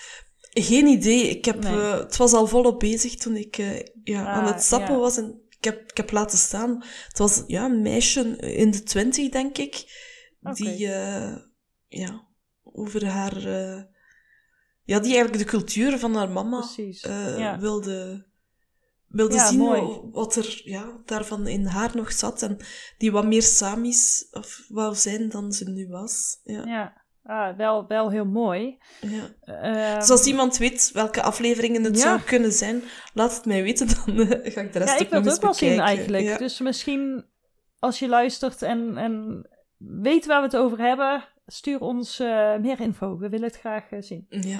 [0.49, 1.29] Geen idee.
[1.29, 1.73] Ik heb, nee.
[1.73, 3.55] uh, het was al volop bezig toen ik
[4.03, 4.99] ja, ah, aan het zappen ja.
[4.99, 5.17] was.
[5.17, 6.83] En ik heb, ik heb laten staan.
[7.07, 9.83] Het was ja, een meisje in de twintig, denk ik.
[10.41, 10.53] Okay.
[10.53, 10.87] Die
[11.87, 12.27] ja,
[12.63, 13.41] over haar...
[14.83, 16.69] ja, die eigenlijk de cultuur van haar mama
[17.37, 17.59] ja.
[17.59, 18.31] wilde
[19.13, 19.99] wilde ja, zien mooi.
[20.11, 22.41] wat er ja, daarvan in haar nog zat.
[22.41, 22.57] En
[22.97, 26.39] die wat meer Samis of wou zijn dan ze nu was.
[26.43, 26.65] Ja.
[26.65, 27.03] ja.
[27.23, 28.77] ah, wel, wel heel mooi.
[29.01, 29.29] Ja.
[29.41, 33.87] Ehm, Dus als iemand weet welke afleveringen het zou kunnen zijn, laat het mij weten,
[33.87, 36.37] dan eh, ga ik de rest ja, ik wil het ook wel zien eigenlijk.
[36.37, 37.25] Dus misschien
[37.79, 39.45] als je luistert en, en
[39.77, 43.17] weet waar we het over hebben, stuur ons eh, meer info.
[43.17, 44.25] We willen het graag eh, zien.
[44.29, 44.59] Ja.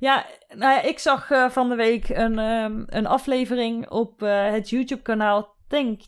[0.00, 4.70] Ja, nou ik zag eh, van de week een, ehm, een aflevering op eh, het
[4.70, 5.54] YouTube-kanaal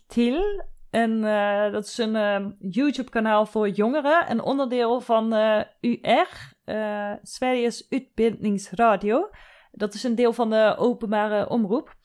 [0.07, 0.63] Till.
[0.89, 5.33] En eh, dat is een ehm, YouTube-kanaal voor jongeren, een onderdeel van
[5.81, 6.53] UR,
[7.21, 9.29] Sveriges Utbildningsradio.
[9.71, 11.95] Dat is een deel van de openbare omroep.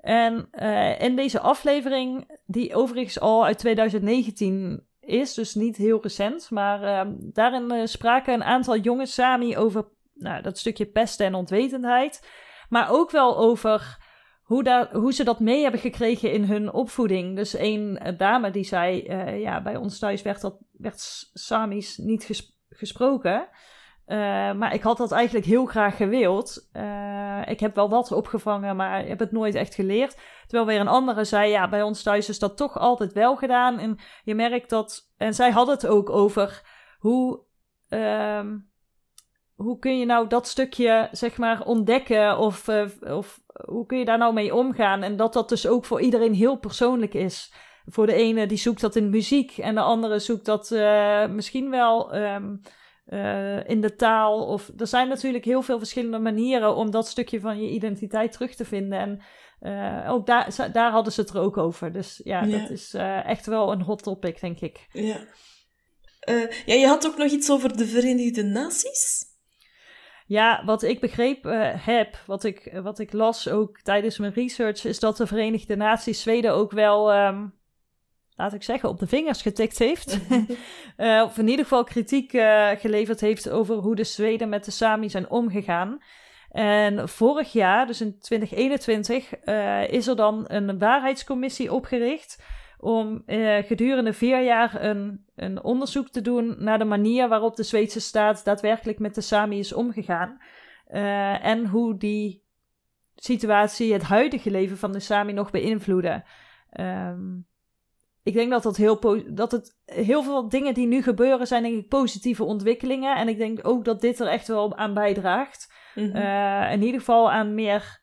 [0.00, 0.50] En
[0.98, 7.14] in deze aflevering, die overigens al uit 2019 is, dus niet heel recent, maar ehm,
[7.18, 9.84] daarin spraken een aantal jonge Sami over
[10.20, 12.28] nou, dat stukje pesten en onwetendheid.
[12.68, 13.98] Maar ook wel over
[14.42, 17.36] hoe, daar, hoe ze dat mee hebben gekregen in hun opvoeding.
[17.36, 22.24] Dus een dame die zei, eh, ja, bij ons thuis werd, dat, werd Samisch niet
[22.24, 23.48] ges- gesproken.
[24.04, 26.68] Eh, maar ik had dat eigenlijk heel graag gewild.
[26.72, 30.16] Eh, ik heb wel wat opgevangen, maar ik heb het nooit echt geleerd.
[30.46, 33.78] Terwijl weer een andere zei, ja, bij ons thuis is dat toch altijd wel gedaan.
[33.78, 36.62] En je merkt dat, en zij had het ook over
[36.98, 37.40] hoe,
[37.88, 38.56] ehm,
[39.60, 42.38] hoe kun je nou dat stukje, zeg maar, ontdekken?
[42.38, 45.02] Of, eh, of hoe kun je daar nou mee omgaan?
[45.02, 47.52] En dat dat dus ook voor iedereen heel persoonlijk is.
[47.86, 51.70] Voor de ene die zoekt dat in muziek en de andere zoekt dat eh, misschien
[51.70, 52.56] wel ehm,
[53.06, 54.46] eh, in de taal.
[54.46, 58.54] Of er zijn natuurlijk heel veel verschillende manieren om dat stukje van je identiteit terug
[58.54, 58.98] te vinden.
[58.98, 59.22] En
[60.08, 61.92] ook daar, daar hadden ze het er ook over.
[61.92, 62.58] Dus ja, Ja.
[62.58, 62.94] dat is
[63.24, 64.86] echt wel een hot topic, denk ik.
[64.92, 65.16] Ja.
[66.66, 69.29] Ja, je had ook nog iets over de Verenigde Naties.
[70.30, 74.84] Ja, wat ik begreep eh, heb, wat ik, wat ik las ook tijdens mijn research,
[74.84, 77.46] is dat de Verenigde Naties Zweden ook wel, ehm,
[78.34, 80.18] laat ik zeggen, op de vingers getikt heeft.
[80.96, 84.70] Eh, of in ieder geval kritiek eh, geleverd heeft over hoe de Zweden met de
[84.70, 85.98] Sami zijn omgegaan.
[86.50, 92.42] En vorig jaar, dus in 2021, eh, is er dan een waarheidscommissie opgericht
[92.80, 97.62] om eh, gedurende vier jaar een, een onderzoek te doen naar de manier waarop de
[97.62, 100.38] Zweedse staat daadwerkelijk met de Sami is omgegaan.
[100.86, 102.44] Eh, en hoe die
[103.14, 106.24] situatie het huidige leven van de Sami nog beïnvloeden.
[106.70, 107.38] Ehm,
[108.22, 111.78] ik denk dat, dat, heel dat het heel veel dingen die nu gebeuren zijn, denk
[111.78, 113.16] ik, positieve ontwikkelingen.
[113.16, 115.72] En ik denk ook dat dit er echt wel aan bijdraagt.
[115.94, 116.16] Mhm.
[116.16, 118.02] Eh, in ieder geval aan meer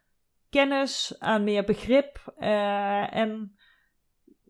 [0.50, 2.34] kennis, aan meer begrip
[3.10, 3.57] en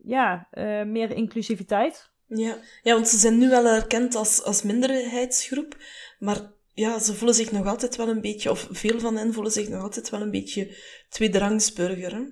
[0.08, 2.10] ja, eh, meer inclusiviteit.
[2.26, 2.56] Ja.
[2.82, 5.76] ja, want ze zijn nu wel erkend als, als minderheidsgroep,
[6.18, 9.52] maar ja, ze voelen zich nog altijd wel een beetje, of veel van hen voelen
[9.52, 10.76] zich nog altijd wel een beetje
[11.08, 12.14] tweederangsburger.
[12.14, 12.22] Hè?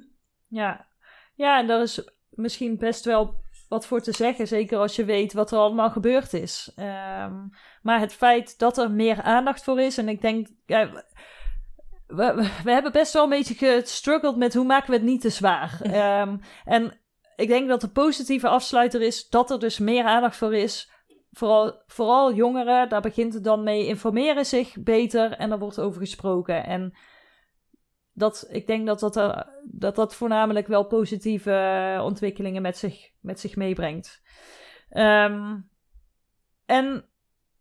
[0.49, 0.87] Ja.
[1.35, 3.35] ja, en daar is misschien best wel
[3.69, 6.73] wat voor te zeggen, zeker als je weet wat er allemaal gebeurd is.
[6.77, 7.35] Ehm,
[7.83, 10.93] maar het feit dat er meer aandacht voor is, en ik denk, ja,
[12.07, 15.21] we, we, we hebben best wel een beetje gestruggeld met hoe maken we het niet
[15.21, 15.81] te zwaar.
[15.83, 17.01] Ehm, en
[17.37, 20.91] ik denk dat de positieve afsluiter is dat er dus meer aandacht voor is.
[21.31, 26.01] Vooral, vooral jongeren, daar begint het dan mee, informeren zich beter en er wordt over
[26.01, 26.65] gesproken.
[26.65, 26.97] En
[28.13, 33.11] dat, ik denk dat dat, er- dat dat voornamelijk wel positieve eh, ontwikkelingen met zich,
[33.21, 34.23] met zich meebrengt.
[34.89, 35.57] Ehm,
[36.67, 37.09] en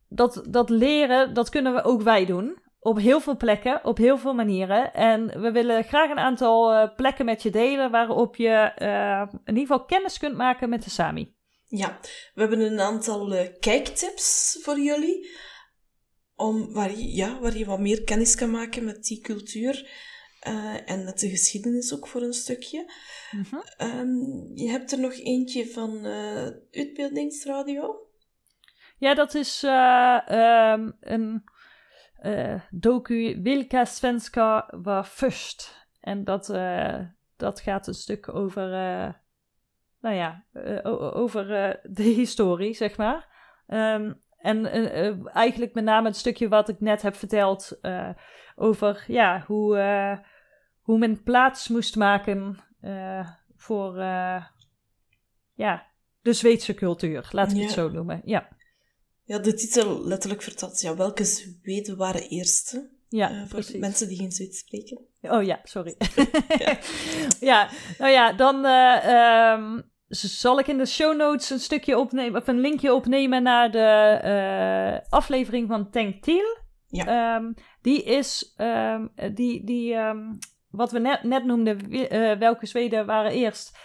[0.07, 2.63] dat, dat leren, dat kunnen we ook wij doen.
[2.85, 4.93] Op heel veel plekken, op heel veel manieren.
[4.93, 9.55] En we willen graag een aantal eh, plekken met je delen waarop je eh, in
[9.57, 11.35] ieder geval kennis kunt maken met de Sami.
[11.67, 11.99] Ja,
[12.33, 15.29] we hebben een aantal eh, kijktips voor jullie,
[16.35, 19.89] om, waar, je, ja, waar je wat meer kennis kan maken met die cultuur
[20.85, 22.91] en met de geschiedenis ook voor een stukje.
[23.77, 24.07] Ehm,
[24.53, 26.05] je hebt er nog eentje van
[26.71, 28.05] Uitbeeldingsradio.
[28.97, 31.43] Ja, dat is eh, ehm, een
[32.25, 35.87] eh, docu Wilka Svenska var först.
[35.99, 36.99] En dat, eh,
[37.37, 39.13] dat gaat een stuk over, eh,
[39.99, 40.43] nou ja,
[41.13, 41.47] over
[41.83, 43.27] de historie, zeg maar.
[43.67, 44.65] Ehm, en
[45.25, 47.79] eigenlijk met name het stukje wat ik net heb verteld
[48.55, 49.77] over ja, hoe,
[50.81, 52.57] hoe men plaats moest maken
[53.55, 53.97] voor
[55.53, 55.85] ja,
[56.21, 57.61] de Zweedse cultuur, laat ik Ja.
[57.63, 58.21] het zo noemen.
[58.23, 58.47] Ja.
[59.25, 62.89] Ja, de titel letterlijk vertaalt, ja, welke Zweden waren eerste?
[63.09, 63.79] Ja, Eh, voor precies.
[63.79, 65.01] mensen die geen Zweeds spreken.
[65.21, 65.95] Oh ja, sorry.
[67.39, 67.69] ja.
[67.97, 72.47] nou ja, dan eh, ehm, zal ik in de show notes een stukje opnemen, of
[72.47, 76.57] een linkje opnemen naar de eh, aflevering van Tank Thiel.
[76.87, 77.35] Ja.
[77.35, 79.95] Ehm, die is, ehm, die, die
[80.69, 81.89] wat we net, net noemden,
[82.39, 83.77] welke Zweden waren eerst.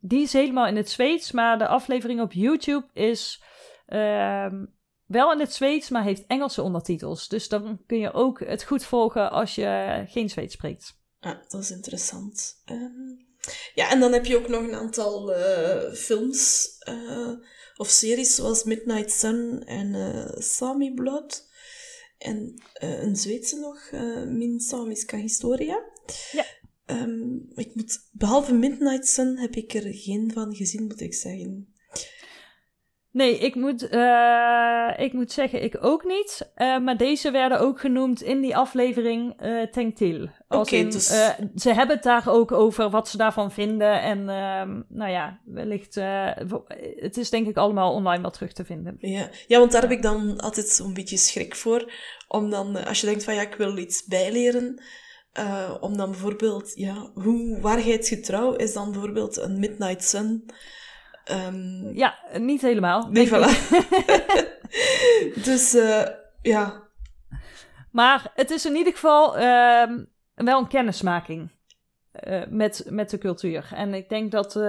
[0.00, 3.42] Die is helemaal in het Zweeds, maar de aflevering op YouTube is
[3.86, 4.64] ehm,
[5.06, 7.28] wel in het Zweeds, maar heeft Engelse ondertitels.
[7.28, 10.98] Dus dan kun je ook het goed volgen als je geen Zweeds spreekt.
[11.20, 12.62] Ah, dat is interessant.
[12.64, 13.24] Ehm,
[13.74, 17.32] ja, en dan heb je ook nog een aantal uh, films uh,
[17.76, 21.44] of series zoals Midnight Sun en uh, Sami Blood.
[22.18, 23.90] En een Zweedse nog,
[24.26, 25.84] Min Samiska Historia.
[26.32, 26.44] Ja.
[26.86, 31.74] Um, ik moet, behalve Midnight Sun heb ik er geen van gezien, moet ik zeggen.
[33.16, 36.50] Nee, ik moet, uh, ik moet zeggen, ik ook niet.
[36.56, 40.22] Uh, maar deze werden ook genoemd in die aflevering uh, Tenktil.
[40.48, 41.06] Oké, okay, dus...
[41.56, 44.02] ze hebben het daar ook over wat ze daarvan vinden.
[44.02, 45.94] En ehm, nou ja, wellicht...
[46.96, 48.96] het is denk ik allemaal online wel terug te vinden.
[48.98, 51.92] Ja, ja want daar heb ik dan altijd zo'n beetje schrik voor.
[52.28, 54.82] Om dan, als je denkt van ja, ik wil iets bijleren...
[55.80, 60.44] om dan bijvoorbeeld, ja, hoe waarheidsgetrouw is dan bijvoorbeeld een Midnight Sun...
[61.30, 63.08] Um, ja, niet helemaal.
[63.10, 63.50] Nee, voilà.
[65.48, 66.06] dus uh,
[66.42, 66.88] ja.
[67.90, 69.90] Maar het is in ieder geval uh,
[70.34, 71.50] wel een kennismaking
[72.26, 73.68] uh, met, met de cultuur.
[73.74, 74.62] En ik denk dat, uh,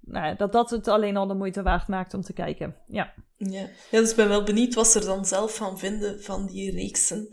[0.00, 2.76] nou, dat dat het alleen al de moeite waard maakt om te kijken.
[2.86, 3.14] Ja.
[3.36, 3.68] Ja.
[3.90, 6.70] ja, dus ik ben wel benieuwd wat ze er dan zelf van vinden van die
[6.70, 7.28] reeksen.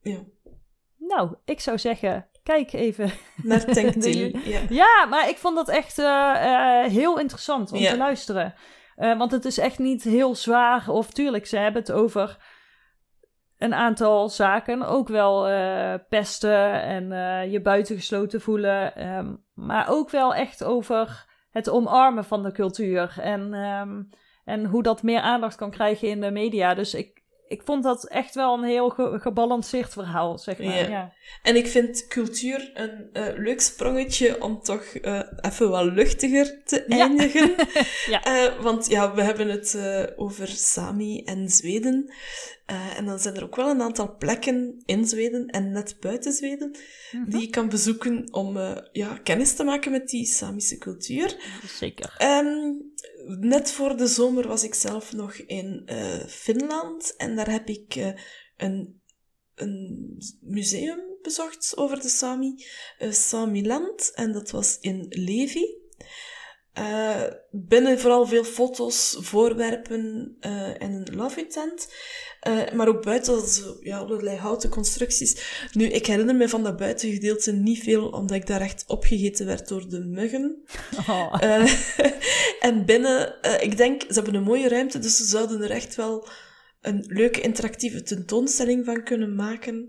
[0.00, 0.24] Ja.
[0.96, 3.10] Nou, ik zou zeggen, kijk even.
[3.42, 4.60] Naar Tanktil, ja.
[4.68, 5.06] ja.
[5.08, 7.90] maar ik vond dat echt uh, uh, heel interessant om ja.
[7.90, 8.54] te luisteren.
[8.96, 10.88] Uh, want het is echt niet heel zwaar.
[10.88, 12.36] Of tuurlijk, ze hebben het over
[13.58, 14.82] een aantal zaken.
[14.82, 15.42] Ook wel
[16.08, 19.08] pesten en je buitengesloten voelen.
[19.16, 23.16] Um, maar ook wel echt over het omarmen van de cultuur.
[23.20, 24.08] En, um,
[24.44, 26.74] en hoe dat meer aandacht kan krijgen in de media.
[26.74, 27.19] Dus ik,
[27.50, 30.90] ik vond dat echt wel een heel gebalanceerd verhaal, zeg maar.
[30.90, 31.12] Ja.
[31.42, 36.84] En ik vind cultuur een uh, leuk sprongetje om toch uh, even wat luchtiger te
[36.84, 37.54] eindigen.
[38.14, 38.26] ja.
[38.26, 39.78] Uh, want ja, we hebben het
[40.16, 42.12] over Sami en Zweden.
[42.96, 46.68] en dan zijn er ook wel een aantal plekken in Zweden en net buiten Zweden
[46.68, 47.30] mm -hmm.
[47.30, 48.58] die je kan bezoeken om
[48.92, 51.36] ja, kennis te maken met die Samische cultuur.
[51.66, 52.16] Zeker.
[52.22, 52.92] Um,
[53.26, 57.94] net voor de zomer was ik zelf nog in uh, Finland en daar heb ik
[57.94, 58.12] uh,
[58.56, 59.02] een,
[59.54, 62.64] een museum bezocht over de Sami,
[62.98, 65.78] uh, Samiland, en dat was in Levi.
[66.78, 71.92] Uh, binnen vooral veel foto's, voorwerpen uh, en een love tent.
[72.48, 73.42] Uh, maar ook buiten
[73.80, 75.66] ja, allerlei houten constructies.
[75.72, 79.68] Nu, ik herinner me van dat buitengedeelte niet veel, omdat ik daar echt opgegeten werd
[79.68, 80.56] door de muggen.
[81.08, 81.42] Oh.
[82.60, 86.28] en binnen, ik denk, ze hebben een mooie ruimte, dus ze zouden er echt wel
[86.80, 89.88] een leuke interactieve tentoonstelling van kunnen maken.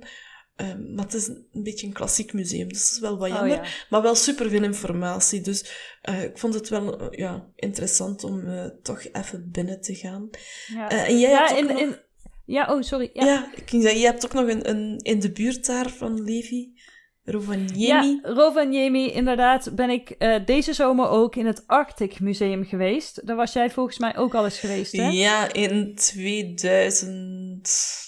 [0.62, 3.36] Um, maar het is een beetje een klassiek museum, dus dat is wel wat oh,
[3.36, 3.60] jammer.
[3.60, 3.69] Oh, ja.
[3.89, 5.41] Maar wel superveel informatie.
[5.41, 5.65] Dus
[6.10, 10.30] uh, ik vond het wel uh, ja, interessant om uh, toch even binnen te gaan.
[10.67, 11.80] Ja, en jij ja, hebt in, nog...
[11.80, 11.97] in...
[12.45, 13.10] ja oh, sorry.
[13.13, 15.89] Ja, ja ik ging zeggen, jij hebt ook nog een, een in de buurt daar
[15.89, 16.80] van Levi.
[17.24, 17.86] Rovaniemi.
[17.86, 19.76] Ja, Rovaniemi, inderdaad.
[19.76, 23.28] Ben ik deze zomer ook in het Arctic Museum geweest.
[23.28, 25.08] Daar was jij volgens mij ook al eens geweest, hè?
[25.08, 28.01] Ja, in 2000...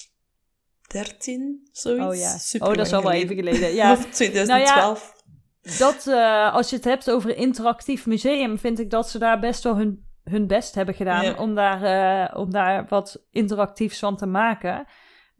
[0.94, 2.06] 13, zoiets.
[2.06, 3.74] Oh ja, Super oh, dat is al wel even geleden.
[3.74, 3.92] Ja.
[3.94, 4.48] of 2012.
[4.48, 9.20] Nou ja, dat, uh, als je het hebt over interactief museum, vind ik dat ze
[9.20, 11.34] daar best wel hun, hun best hebben gedaan ja.
[11.34, 11.84] om, daar,
[12.32, 14.86] uh, om daar wat interactiefs van te maken.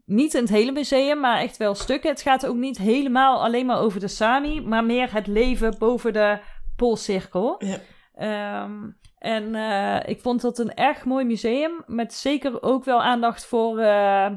[0.04, 2.10] Niet in het hele museum, maar echt wel stukken.
[2.10, 6.12] Het gaat ook niet helemaal alleen maar over de Sami, maar meer het leven boven
[6.12, 6.38] de
[6.76, 7.62] Poolcirkel.
[7.64, 8.62] Ja.
[8.62, 13.46] Um, en uh, ik vond dat een erg mooi museum, met zeker ook wel aandacht
[13.46, 14.30] voor uh,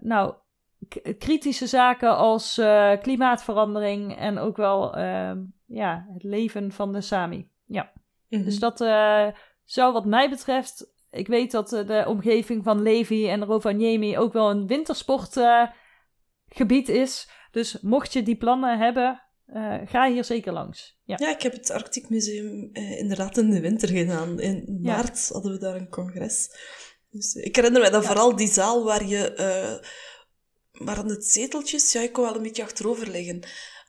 [0.00, 0.34] nou,
[1.18, 5.32] kritische zaken als uh, klimaatverandering en ook wel uh,
[5.66, 7.48] ja, het leven van de Sami.
[7.64, 7.92] Ja.
[8.28, 8.44] -hmm.
[8.44, 9.28] Dus dat uh,
[9.64, 10.92] zou wat mij betreft.
[11.10, 17.30] Ik weet dat de omgeving van Levi en Rovaniemi ook wel een wintersportgebied is.
[17.50, 19.22] Dus mocht je die plannen hebben,
[19.84, 20.98] ga hier zeker langs.
[21.04, 21.16] Ja.
[21.20, 24.40] ja, ik heb het Arctic Museum inderdaad in de winter gedaan.
[24.40, 26.48] In maart hadden we daar een congres.
[27.14, 29.34] Dus ik herinner me dan vooral die zaal waar je...
[29.36, 29.88] Uh,
[30.86, 31.92] waar aan het zeteltjes...
[31.92, 33.42] Ja, ik kon wel een beetje achterover liggen.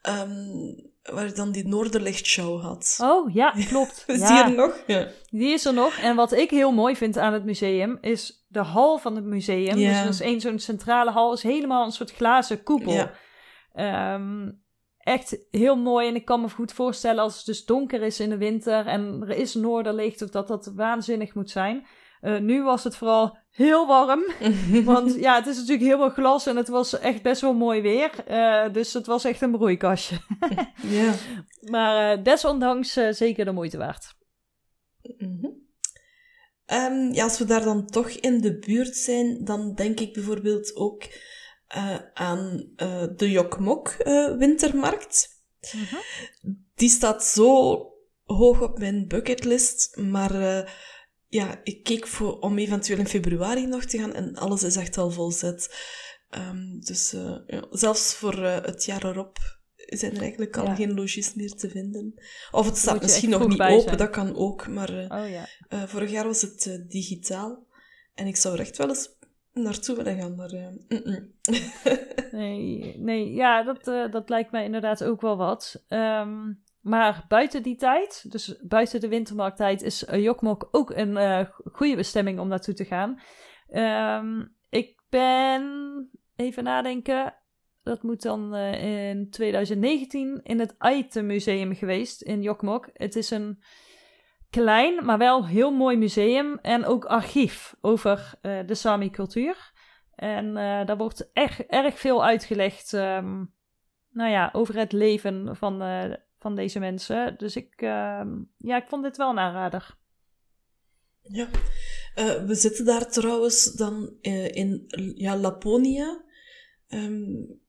[0.10, 2.97] Um, waar je dan die Noorderlichtshow had.
[3.02, 4.04] Oh, ja, klopt.
[4.08, 4.28] is ja.
[4.28, 4.84] die er nog?
[4.88, 5.08] Ja.
[5.30, 5.97] Die is er nog.
[5.97, 9.78] En wat ik heel mooi vind aan het museum, is de hal van het museum.
[9.78, 10.02] Ja.
[10.02, 13.10] Dus is één zo'n centrale hal, is helemaal een soort glazen koepel.
[13.74, 14.14] Ja.
[14.14, 14.64] Um,
[14.97, 16.08] echt heel mooi.
[16.08, 19.24] En ik kan me goed voorstellen als het dus donker is in de winter en
[19.28, 21.86] er is noorderlicht, dat dat waanzinnig moet zijn.
[22.26, 24.23] Uh, nu was het vooral heel warm.
[24.84, 27.82] want ja, het is natuurlijk heel veel glas en het was echt best wel mooi
[27.82, 28.11] weer.
[28.30, 30.17] Uh, dus het was echt een broeikastje.
[30.99, 31.13] ja.
[31.61, 34.15] Maar uh, desondanks zeker de moeite waard.
[35.17, 35.63] Mm -hmm.
[36.65, 40.76] Ehm, ja, als we daar dan toch in de buurt zijn, dan denk ik bijvoorbeeld
[40.76, 41.03] ook
[42.13, 42.73] aan
[43.15, 43.95] de Jokmok
[44.38, 45.43] wintermarkt.
[45.73, 45.95] Mhm.
[46.76, 47.80] Die staat zo
[48.23, 50.65] hoog op mijn bucketlist, maar
[51.28, 54.97] ja, ik keek voor, om eventueel in februari nog te gaan en alles is echt
[54.97, 55.76] al volzet.
[56.30, 57.11] Um, dus
[57.47, 59.38] ja, zelfs voor het jaar erop
[59.76, 62.13] zijn er eigenlijk al geen logies meer te vinden.
[62.51, 64.67] Of het staat misschien nog niet open, dat kan ook.
[64.67, 65.47] Maar uh, oh, ja.
[65.88, 67.67] vorig jaar was het digitaal.
[68.13, 69.09] En ik zou er echt wel eens
[69.53, 70.51] naartoe willen gaan, maar...
[70.88, 71.34] Mm -mm.
[72.39, 75.84] nee, nee, ja, dat, dat lijkt mij inderdaad ook wel wat.
[75.89, 82.40] Um, maar buiten die tijd, dus buiten de wintermarkttijd, is Jokmok ook een goede bestemming
[82.40, 83.20] om naartoe te gaan.
[84.22, 87.36] Um, ik ben, even nadenken,
[87.84, 92.90] dat moet dan uh, in 2019 in het Aite Museum geweest in Jokmok.
[92.94, 93.64] Het is een
[94.50, 99.74] klein, maar wel heel mooi museum en ook archief over de Sami-cultuur.
[100.16, 100.54] En
[100.86, 103.54] daar wordt echt erg veel uitgelegd um,
[104.10, 105.82] nou ja, over het leven van,
[106.46, 107.38] van deze mensen.
[107.38, 109.98] Dus ik, ehm, ja, ik vond dit wel een aanrader.
[111.22, 111.50] Ja,
[112.46, 114.86] we zitten daar trouwens dan in
[115.16, 116.24] ja, Laponia.
[116.89, 117.60] Um,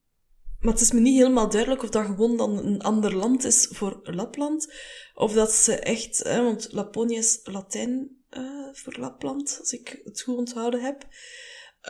[0.61, 3.69] maar het is me niet helemaal duidelijk of dat gewoon dan een ander land is
[3.71, 4.73] voor Lapland.
[5.15, 10.21] Of dat ze echt, hè, want Laponië is Latijn uh, voor Lapland, als ik het
[10.21, 11.07] goed onthouden heb.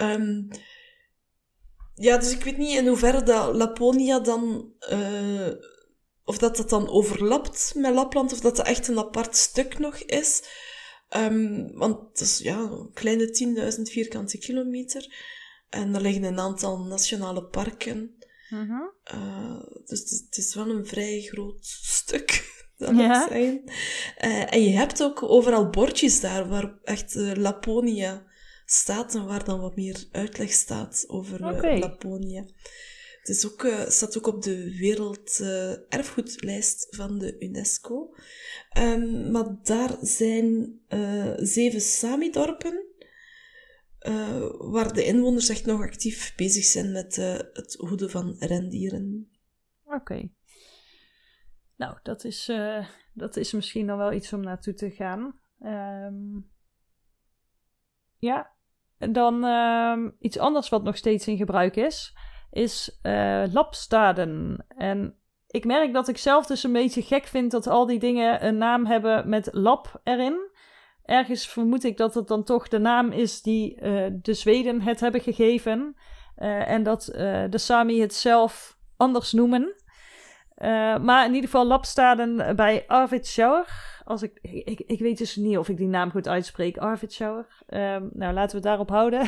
[0.03, 0.49] Um,
[1.95, 4.73] ja, dus ik weet niet in hoeverre dat Laponia dan,
[6.27, 9.97] of dat dat dan overlapt met Lapland, of dat dat echt een apart stuk nog
[9.97, 10.43] is.
[11.17, 15.15] Um, want het is ja, een kleine 10.000 vierkante kilometer.
[15.69, 18.15] En er liggen een aantal nationale parken.
[18.49, 18.95] Mm
[19.85, 22.45] dus het, is wel een vrij groot stuk,
[22.79, 23.29] dat ja.
[23.29, 23.63] zijn.
[24.25, 28.27] Uh, en je hebt ook overal bordjes daar waar echt uh, Laponia
[28.65, 31.41] staat en waar dan wat meer uitleg staat over
[31.79, 32.45] Laponia.
[33.27, 38.15] Het is ook, staat ook op de werelderfgoedlijst van de UNESCO.
[38.79, 40.79] Um, maar daar zijn
[41.37, 42.85] zeven Sami-dorpen
[44.01, 47.17] uh, waar de inwoners echt nog actief bezig zijn met
[47.53, 49.31] het hoeden van rendieren.
[49.85, 50.29] Oké.
[51.77, 52.53] Nou, dat is,
[53.13, 55.41] dat is misschien dan wel iets om naartoe te gaan.
[55.61, 56.51] Um,
[58.19, 58.55] ja,
[58.99, 62.15] en dan um, iets anders wat nog steeds in gebruik is,
[62.57, 63.01] is
[63.53, 64.65] labstaden.
[64.69, 68.47] En ik merk dat ik zelf dus een beetje gek vind dat al die dingen
[68.47, 70.55] een naam hebben met lab erin
[71.07, 75.01] ergens vermoed ik dat het dan toch de naam is die uh, de Zweden het
[75.01, 75.97] hebben gegeven.
[76.39, 79.75] Uh, en dat uh, de Sami het zelf anders noemen.
[81.03, 83.95] maar in ieder geval Lapstaden bij Arvidsjaur.
[84.07, 86.77] Als ik, ik, ik weet dus niet of ik die naam goed uitspreek.
[86.77, 87.47] Arvidsjaur.
[87.69, 89.21] Um, nou, laten we het daarop houden.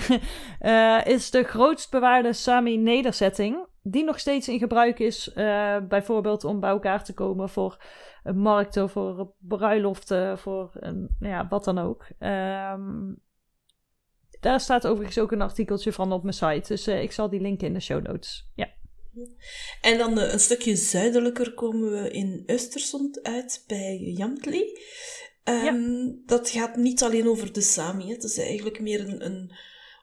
[1.14, 3.66] is de grootst bewaarde Sami-nederzetting.
[3.83, 5.33] Die nog steeds in gebruik is.
[5.89, 7.85] bijvoorbeeld om bij elkaar te komen voor
[8.35, 12.07] markten, voor bruiloften, voor een, nou ja, wat dan ook.
[12.18, 13.20] Um,
[14.41, 16.68] daar staat overigens ook een artikeltje van op mijn site.
[16.68, 18.51] Dus uh, ik zal die linken in de show notes.
[18.55, 18.68] Ja.
[19.81, 24.79] En dan uh, een stukje zuidelijker komen we in Östersund uit bij Jamtli.
[25.45, 26.12] Um, ja.
[26.27, 28.11] Dat gaat niet alleen over de Sami.
[28.11, 29.53] Het is eigenlijk meer een, een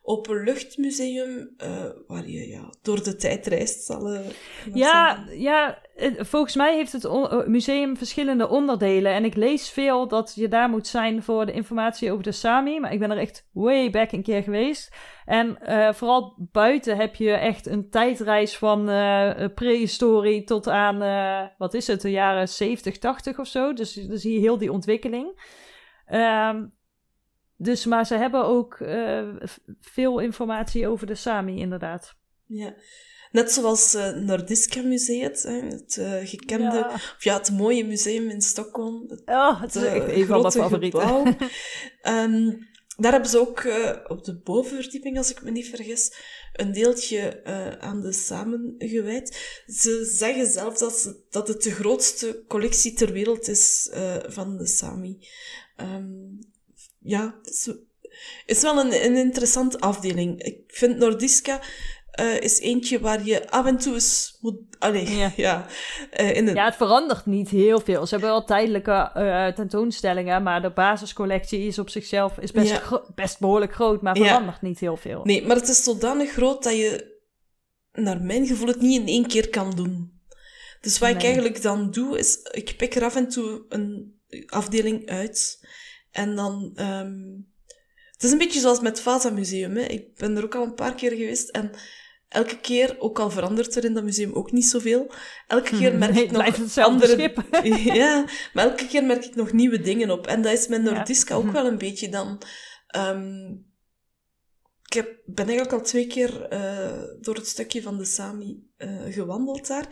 [0.07, 4.19] openluchtmuseum uh, waar je ja, door de tijd reist, zal uh,
[4.73, 5.81] ja, ja,
[6.17, 9.13] volgens mij heeft het museum verschillende onderdelen.
[9.13, 12.79] En ik lees veel dat je daar moet zijn voor de informatie over de Sami.
[12.79, 14.95] Maar ik ben er echt way back een keer geweest.
[15.25, 18.85] En uh, vooral buiten heb je echt een tijdreis van
[19.55, 20.97] prehistorie tot aan,
[21.57, 23.73] wat is het, de jaren 70, 80 of zo.
[23.73, 25.53] Dus dan zie je heel die ontwikkeling.
[26.13, 26.73] Um,
[27.57, 29.35] dus, maar ze hebben ook uh,
[29.81, 32.15] veel informatie over de Sami, inderdaad.
[32.45, 32.75] Ja.
[33.31, 35.31] Net zoals uh, Nordiska Museum,
[35.69, 36.93] het uh, gekende, ja.
[36.93, 39.03] Of ja, het mooie museum in Stockholm.
[39.07, 41.37] Het, oh, het is echt een van mijn favorieten.
[42.03, 42.67] um,
[43.01, 43.67] daar hebben ze ook
[44.07, 46.13] op de bovenverdieping, als ik me niet vergis,
[46.53, 47.43] een deeltje
[47.79, 49.63] aan de samen gewijd.
[49.67, 53.89] Ze zeggen zelf dat, ze, dat het de grootste collectie ter wereld is
[54.27, 55.27] van de Sami.
[55.77, 56.39] Um,
[57.05, 57.69] ja, het is,
[58.45, 60.41] is wel een, een interessante afdeling.
[60.41, 61.59] Ik vind Nordiska
[62.19, 64.55] uh, is eentje waar je af en toe eens moet...
[64.79, 65.31] Allee, ja.
[65.45, 65.65] Ja,
[66.19, 68.05] uh, in ja, het verandert niet heel veel.
[68.05, 73.05] Ze hebben wel tijdelijke uh, tentoonstellingen, maar de basiscollectie is op zichzelf is best, ja.
[73.15, 75.21] best behoorlijk groot, maar verandert niet heel veel.
[75.23, 77.13] Nee, maar het is zodanig groot dat je,
[77.91, 80.13] naar mijn gevoel, het niet in één keer kan doen.
[80.81, 81.17] Dus wat nee.
[81.17, 84.13] ik eigenlijk dan doe, is ik pik er af en toe een
[84.45, 85.67] afdeling uit
[86.15, 87.47] en dan um,
[88.11, 89.75] het is een beetje zoals met het Vasa Museum.
[89.75, 89.81] Hè.
[89.83, 91.71] Ik ben er ook al een paar keer geweest en
[92.27, 95.11] elke keer, ook al verandert er in dat museum ook niet zoveel,
[95.47, 97.11] elke keer merk ik het nog andere...
[97.11, 97.43] schip.
[98.01, 100.27] ja, maar elke keer merk ik nog nieuwe dingen op.
[100.27, 101.53] En dat is met Nordiska ook Mhm.
[101.53, 102.41] wel een beetje dan...
[102.87, 103.51] ehm,
[104.85, 108.89] ik heb, ben eigenlijk al twee keer eh, door het stukje van de Sami eh,
[109.09, 109.87] gewandeld daar.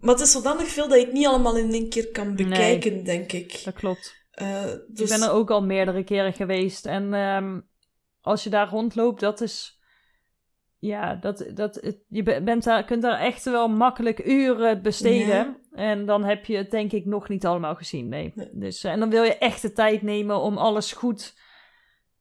[0.00, 2.48] Maar het is zodanig veel dat je het niet allemaal in één keer kan Nee.
[2.48, 3.60] bekijken, denk ik.
[3.64, 4.20] Dat klopt.
[4.32, 6.86] Eh, dus, Ik ben er ook al meerdere keren geweest.
[6.86, 7.60] En ehm,
[8.20, 9.80] als je daar rondloopt, dat is.
[10.78, 15.26] Ja, dat, dat, je be- bent daar, kunt daar echt wel makkelijk uren besteden.
[15.26, 15.56] Ja.
[15.72, 18.08] En dan heb je het denk ik nog niet allemaal gezien.
[18.08, 18.32] Nee.
[18.34, 18.48] Nee.
[18.52, 21.34] Dus, eh, en dan wil je echt de tijd nemen om alles goed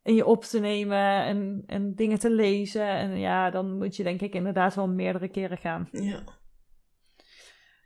[0.04, 2.88] in je op te nemen en, en dingen te lezen.
[2.88, 5.88] En ja, dan moet je denk ik inderdaad wel meerdere keren gaan.
[5.92, 6.24] Ja.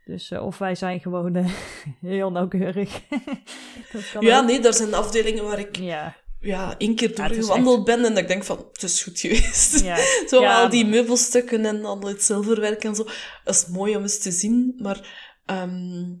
[0.06, 1.52] Dus eh, of wij zijn gewoon eh,
[2.00, 3.00] heel nauwkeurig.
[3.92, 4.46] dat kan ja, ook.
[4.46, 8.14] nee, daar zijn afdelingen waar ik Ja, ja, één keer Ja, is doorgewandeld ben en
[8.14, 9.80] dat ik denk van, het is goed geweest.
[9.80, 9.96] ja.
[10.28, 13.04] Zo Ja, al die meubelstukken en al het zilverwerk en zo.
[13.44, 16.14] Dat is mooi om eens te zien, maar ehm,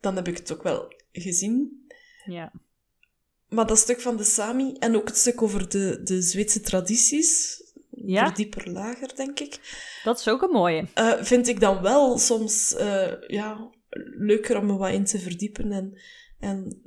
[0.00, 1.86] dan heb ik het ook wel gezien.
[2.24, 2.52] ja.
[3.48, 7.62] Maar dat stuk van de Sami en ook het stuk over de, de Zweedse tradities,
[8.04, 8.26] Ja?
[8.26, 9.58] verdieper lager, denk ik,
[10.04, 10.86] Dat is ook een mooie.
[10.94, 13.70] eh, vind ik dan wel soms eh, ja,
[14.16, 16.00] leuker om me wat in te verdiepen en,
[16.38, 16.80] en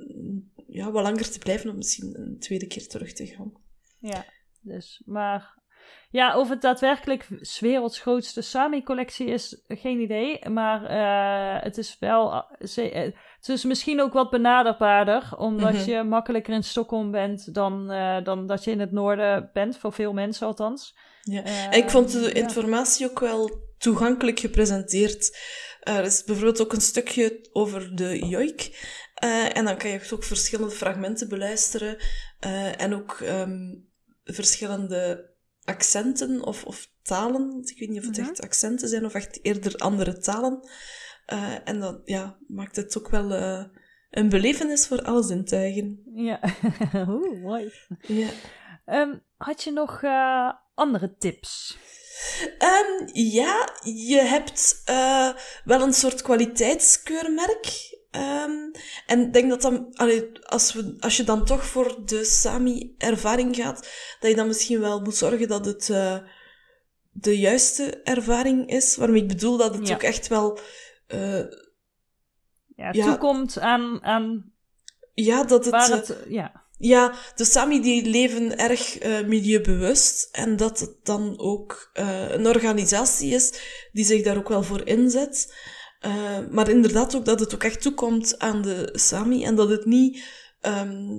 [0.66, 3.52] ja, wat langer te blijven om misschien een tweede keer terug te gaan.
[3.98, 4.24] Ja,
[4.60, 5.62] dus, maar...
[6.10, 7.28] Ja, of het daadwerkelijk
[7.60, 10.48] werelds grootste Sami-collectie is, geen idee.
[10.48, 12.44] Maar eh, het is wel...
[12.58, 13.14] ze-
[13.46, 15.90] het is misschien ook wat benaderbaarder, omdat Mhm.
[15.90, 19.92] je makkelijker in Stockholm bent dan, eh, dan dat je in het noorden bent, voor
[19.92, 20.96] veel mensen althans.
[21.22, 21.42] Ja.
[21.44, 22.32] Eh, En ik vond de ja.
[22.32, 25.38] informatie ook wel toegankelijk gepresenteerd.
[25.80, 28.92] Eh, er is bijvoorbeeld ook een stukje over de joik.
[29.52, 31.96] En dan kan je ook verschillende fragmenten beluisteren.
[32.78, 33.74] en ook ehm,
[34.24, 35.30] verschillende
[35.64, 37.60] accenten of, of talen.
[37.64, 38.28] Ik weet niet of het Mhm.
[38.28, 40.68] echt accenten zijn of echt eerder andere talen.
[41.26, 43.64] Eh, en dat ja, maakt het ook wel eh,
[44.10, 46.02] een belevenis voor alle zintuigen.
[46.14, 46.40] Ja,
[47.08, 47.72] Oeh, mooi.
[48.00, 48.28] Ja.
[48.84, 51.78] Ehm, had je nog eh, andere tips?
[52.58, 54.82] Ehm, ja, je hebt
[55.64, 57.92] wel een soort kwaliteitskeurmerk.
[58.10, 58.70] Ehm,
[59.06, 63.56] en ik denk dat dan, allee, als, we, als je dan toch voor de Sami-ervaring
[63.56, 63.88] gaat,
[64.20, 65.90] dat je dan misschien wel moet zorgen dat het
[67.12, 68.96] de juiste ervaring is.
[68.96, 69.94] Waarmee ik bedoel dat het Ja.
[69.94, 70.58] ook echt wel,
[71.14, 71.62] eh,
[72.76, 73.04] Ja, Ja.
[73.04, 74.52] toekomt aan, aan
[75.14, 76.16] ja, dat het, eh, het...
[76.28, 82.46] Ja, Ja, de Sami die leven erg eh, milieubewust en dat het dan ook een
[82.46, 83.52] organisatie is
[83.92, 85.54] die zich daar ook wel voor inzet.
[86.50, 90.24] Maar inderdaad ook dat het ook echt toekomt aan de Sami en dat het niet
[90.60, 91.12] ehm,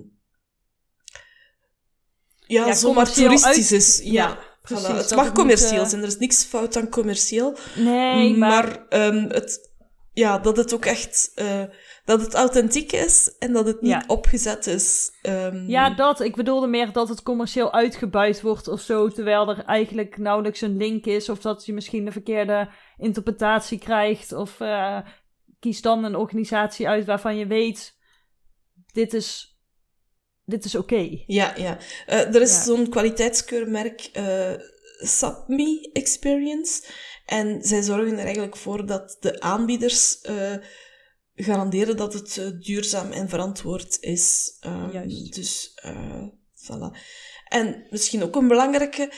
[2.48, 4.02] ja, Ja, zomaar toeristisch uit- is.
[4.04, 4.96] Ja, voilà.
[4.96, 7.58] Het mag commercieel moet, zijn, er is niks fout aan commercieel.
[7.76, 8.50] nee, maar...
[8.64, 9.74] maar ehm, het,
[10.16, 11.64] ja, dat het ook echt eh,
[12.06, 14.04] dat het authentiek is en dat het niet Ja.
[14.08, 15.12] opgezet is.
[15.22, 16.20] Ehm, Ja, dat.
[16.20, 20.78] Ik bedoelde meer dat het commercieel uitgebuit wordt of zo, terwijl er eigenlijk nauwelijks een
[20.78, 24.98] link is, of dat je misschien de verkeerde interpretatie krijgt, of eh,
[25.60, 27.98] kies dan een organisatie uit waarvan je weet,
[28.92, 29.58] dit is,
[30.46, 31.10] dit is oké.
[31.26, 31.78] Ja, ja.
[32.06, 32.62] Eh, er is Ja.
[32.64, 34.10] zo'n kwaliteitskeurmerk,
[34.98, 36.84] Sapmi Experience.
[37.26, 40.56] En zij zorgen er eigenlijk voor dat de aanbieders eh,
[41.36, 44.58] garanderen dat het eh, duurzaam en verantwoord is.
[44.60, 45.36] Ehm, Juist.
[45.36, 46.24] Dus, eh
[46.54, 46.98] voilà.
[47.48, 49.12] En misschien ook een belangrijke,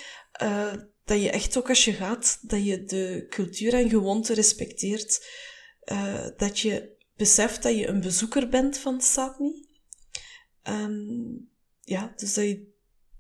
[1.06, 5.28] dat je echt ook als je gaat, dat je de cultuur en gewoonte respecteert.
[6.38, 9.68] Dat je beseft dat je een bezoeker bent van Sapmi.
[10.64, 11.36] Ehm,
[11.82, 12.76] ja, dus dat je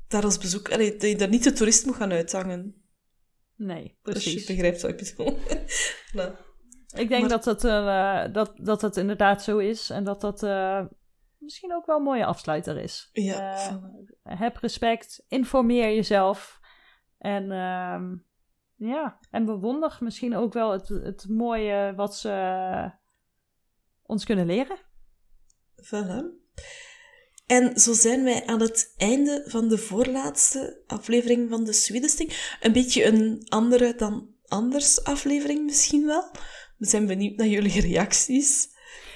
[0.07, 2.86] daar als bezoek, allee, dat je daar niet de toerist moet gaan uithangen.
[3.57, 4.45] Nee, Als je precies.
[4.45, 5.37] begrijpt wat ik bedoel.
[6.13, 6.31] nou,
[6.95, 10.43] Ik denk Maar- dat, dat, eh, dat, dat dat inderdaad zo is en dat dat
[10.43, 10.85] eh,
[11.37, 13.09] misschien ook wel een mooie afsluiter is.
[13.11, 13.53] ja,
[14.23, 16.59] Eh, heb respect, informeer jezelf.
[17.17, 18.15] En ehm,
[18.75, 22.91] ja, en bewonder misschien ook wel het, het mooie wat ze
[24.03, 24.77] ons kunnen leren.
[25.83, 26.23] Voilà.
[27.47, 32.57] En zo zijn wij aan het einde van de voorlaatste aflevering van de Swedesting.
[32.61, 36.31] Een beetje een andere dan anders aflevering misschien wel.
[36.77, 38.67] We zijn benieuwd naar jullie reacties.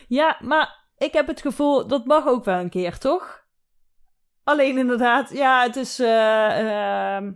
[0.07, 3.43] Ja, maar ik heb het gevoel dat mag ook wel een keer, toch?
[4.43, 5.99] Alleen inderdaad, ja, het is.
[5.99, 7.31] ehm,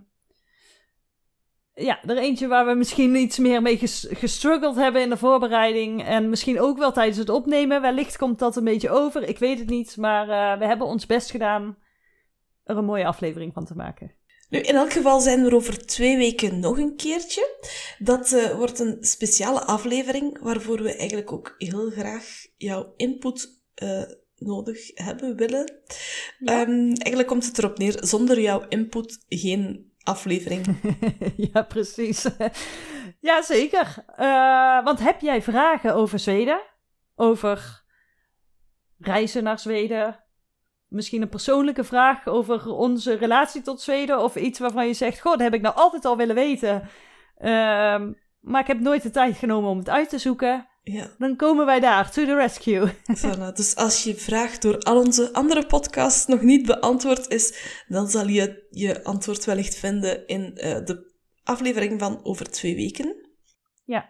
[1.76, 6.04] ja, er eentje waar we misschien iets meer mee ges- gestruggeld hebben in de voorbereiding.
[6.04, 7.82] En misschien ook wel tijdens het opnemen.
[7.82, 9.24] Wellicht komt dat een beetje over.
[9.24, 9.98] Ik weet het niet.
[9.98, 11.78] Maar eh, we hebben ons best gedaan.
[12.64, 14.12] er een mooie aflevering van te maken.
[14.50, 17.58] Nu, in elk geval zijn we er over twee weken nog een keertje.
[18.00, 24.04] Dat uh, wordt een speciale aflevering waarvoor we eigenlijk ook heel graag jouw input uh,
[24.36, 25.74] nodig hebben, willen.
[26.40, 26.62] Ja.
[26.62, 30.66] Um, eigenlijk komt het erop neer, zonder jouw input geen aflevering.
[31.54, 32.28] ja, precies.
[33.20, 33.96] ja, zeker.
[34.20, 36.62] Uh, want heb jij vragen over Zweden?
[37.16, 37.84] Over
[38.98, 40.24] reizen naar Zweden?
[40.88, 44.20] Misschien een persoonlijke vraag over onze relatie tot Zweden?
[44.20, 46.82] Of iets waarvan je zegt, goh, dat heb ik nou altijd al willen weten.
[47.38, 48.02] Uh,
[48.40, 50.68] maar ik heb nooit de tijd genomen om het uit te zoeken.
[50.88, 51.08] Ja.
[51.18, 52.88] Dan komen wij daar, to the rescue.
[53.22, 58.08] Voilà, dus als je vraag door al onze andere podcasts nog niet beantwoord is, dan
[58.08, 61.14] zal je je antwoord wellicht vinden in uh, de
[61.44, 63.16] aflevering van over twee weken.
[63.86, 64.08] Ja.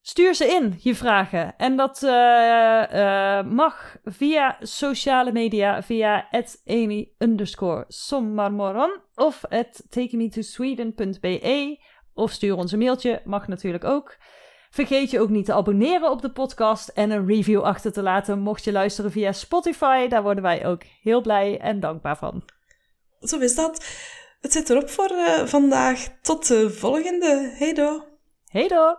[0.00, 1.56] Stuur ze in, je vragen.
[1.56, 6.28] En dat uh, uh, mag via sociale media, via
[6.66, 7.86] @amy underscore
[9.14, 11.80] of at takemetosweden.be
[12.14, 14.16] of stuur ons een mailtje, mag natuurlijk ook.
[14.72, 18.38] Vergeet je ook niet te abonneren op de podcast en een review achter te laten
[18.38, 20.08] mocht je luisteren via Spotify.
[20.08, 22.42] Daar worden wij ook heel blij en dankbaar van.
[23.20, 23.84] Zo is dat.
[24.40, 26.08] Het zit erop voor uh, vandaag.
[26.22, 27.54] Tot de volgende.
[27.54, 28.04] Hey do.
[28.46, 28.96] Hey do.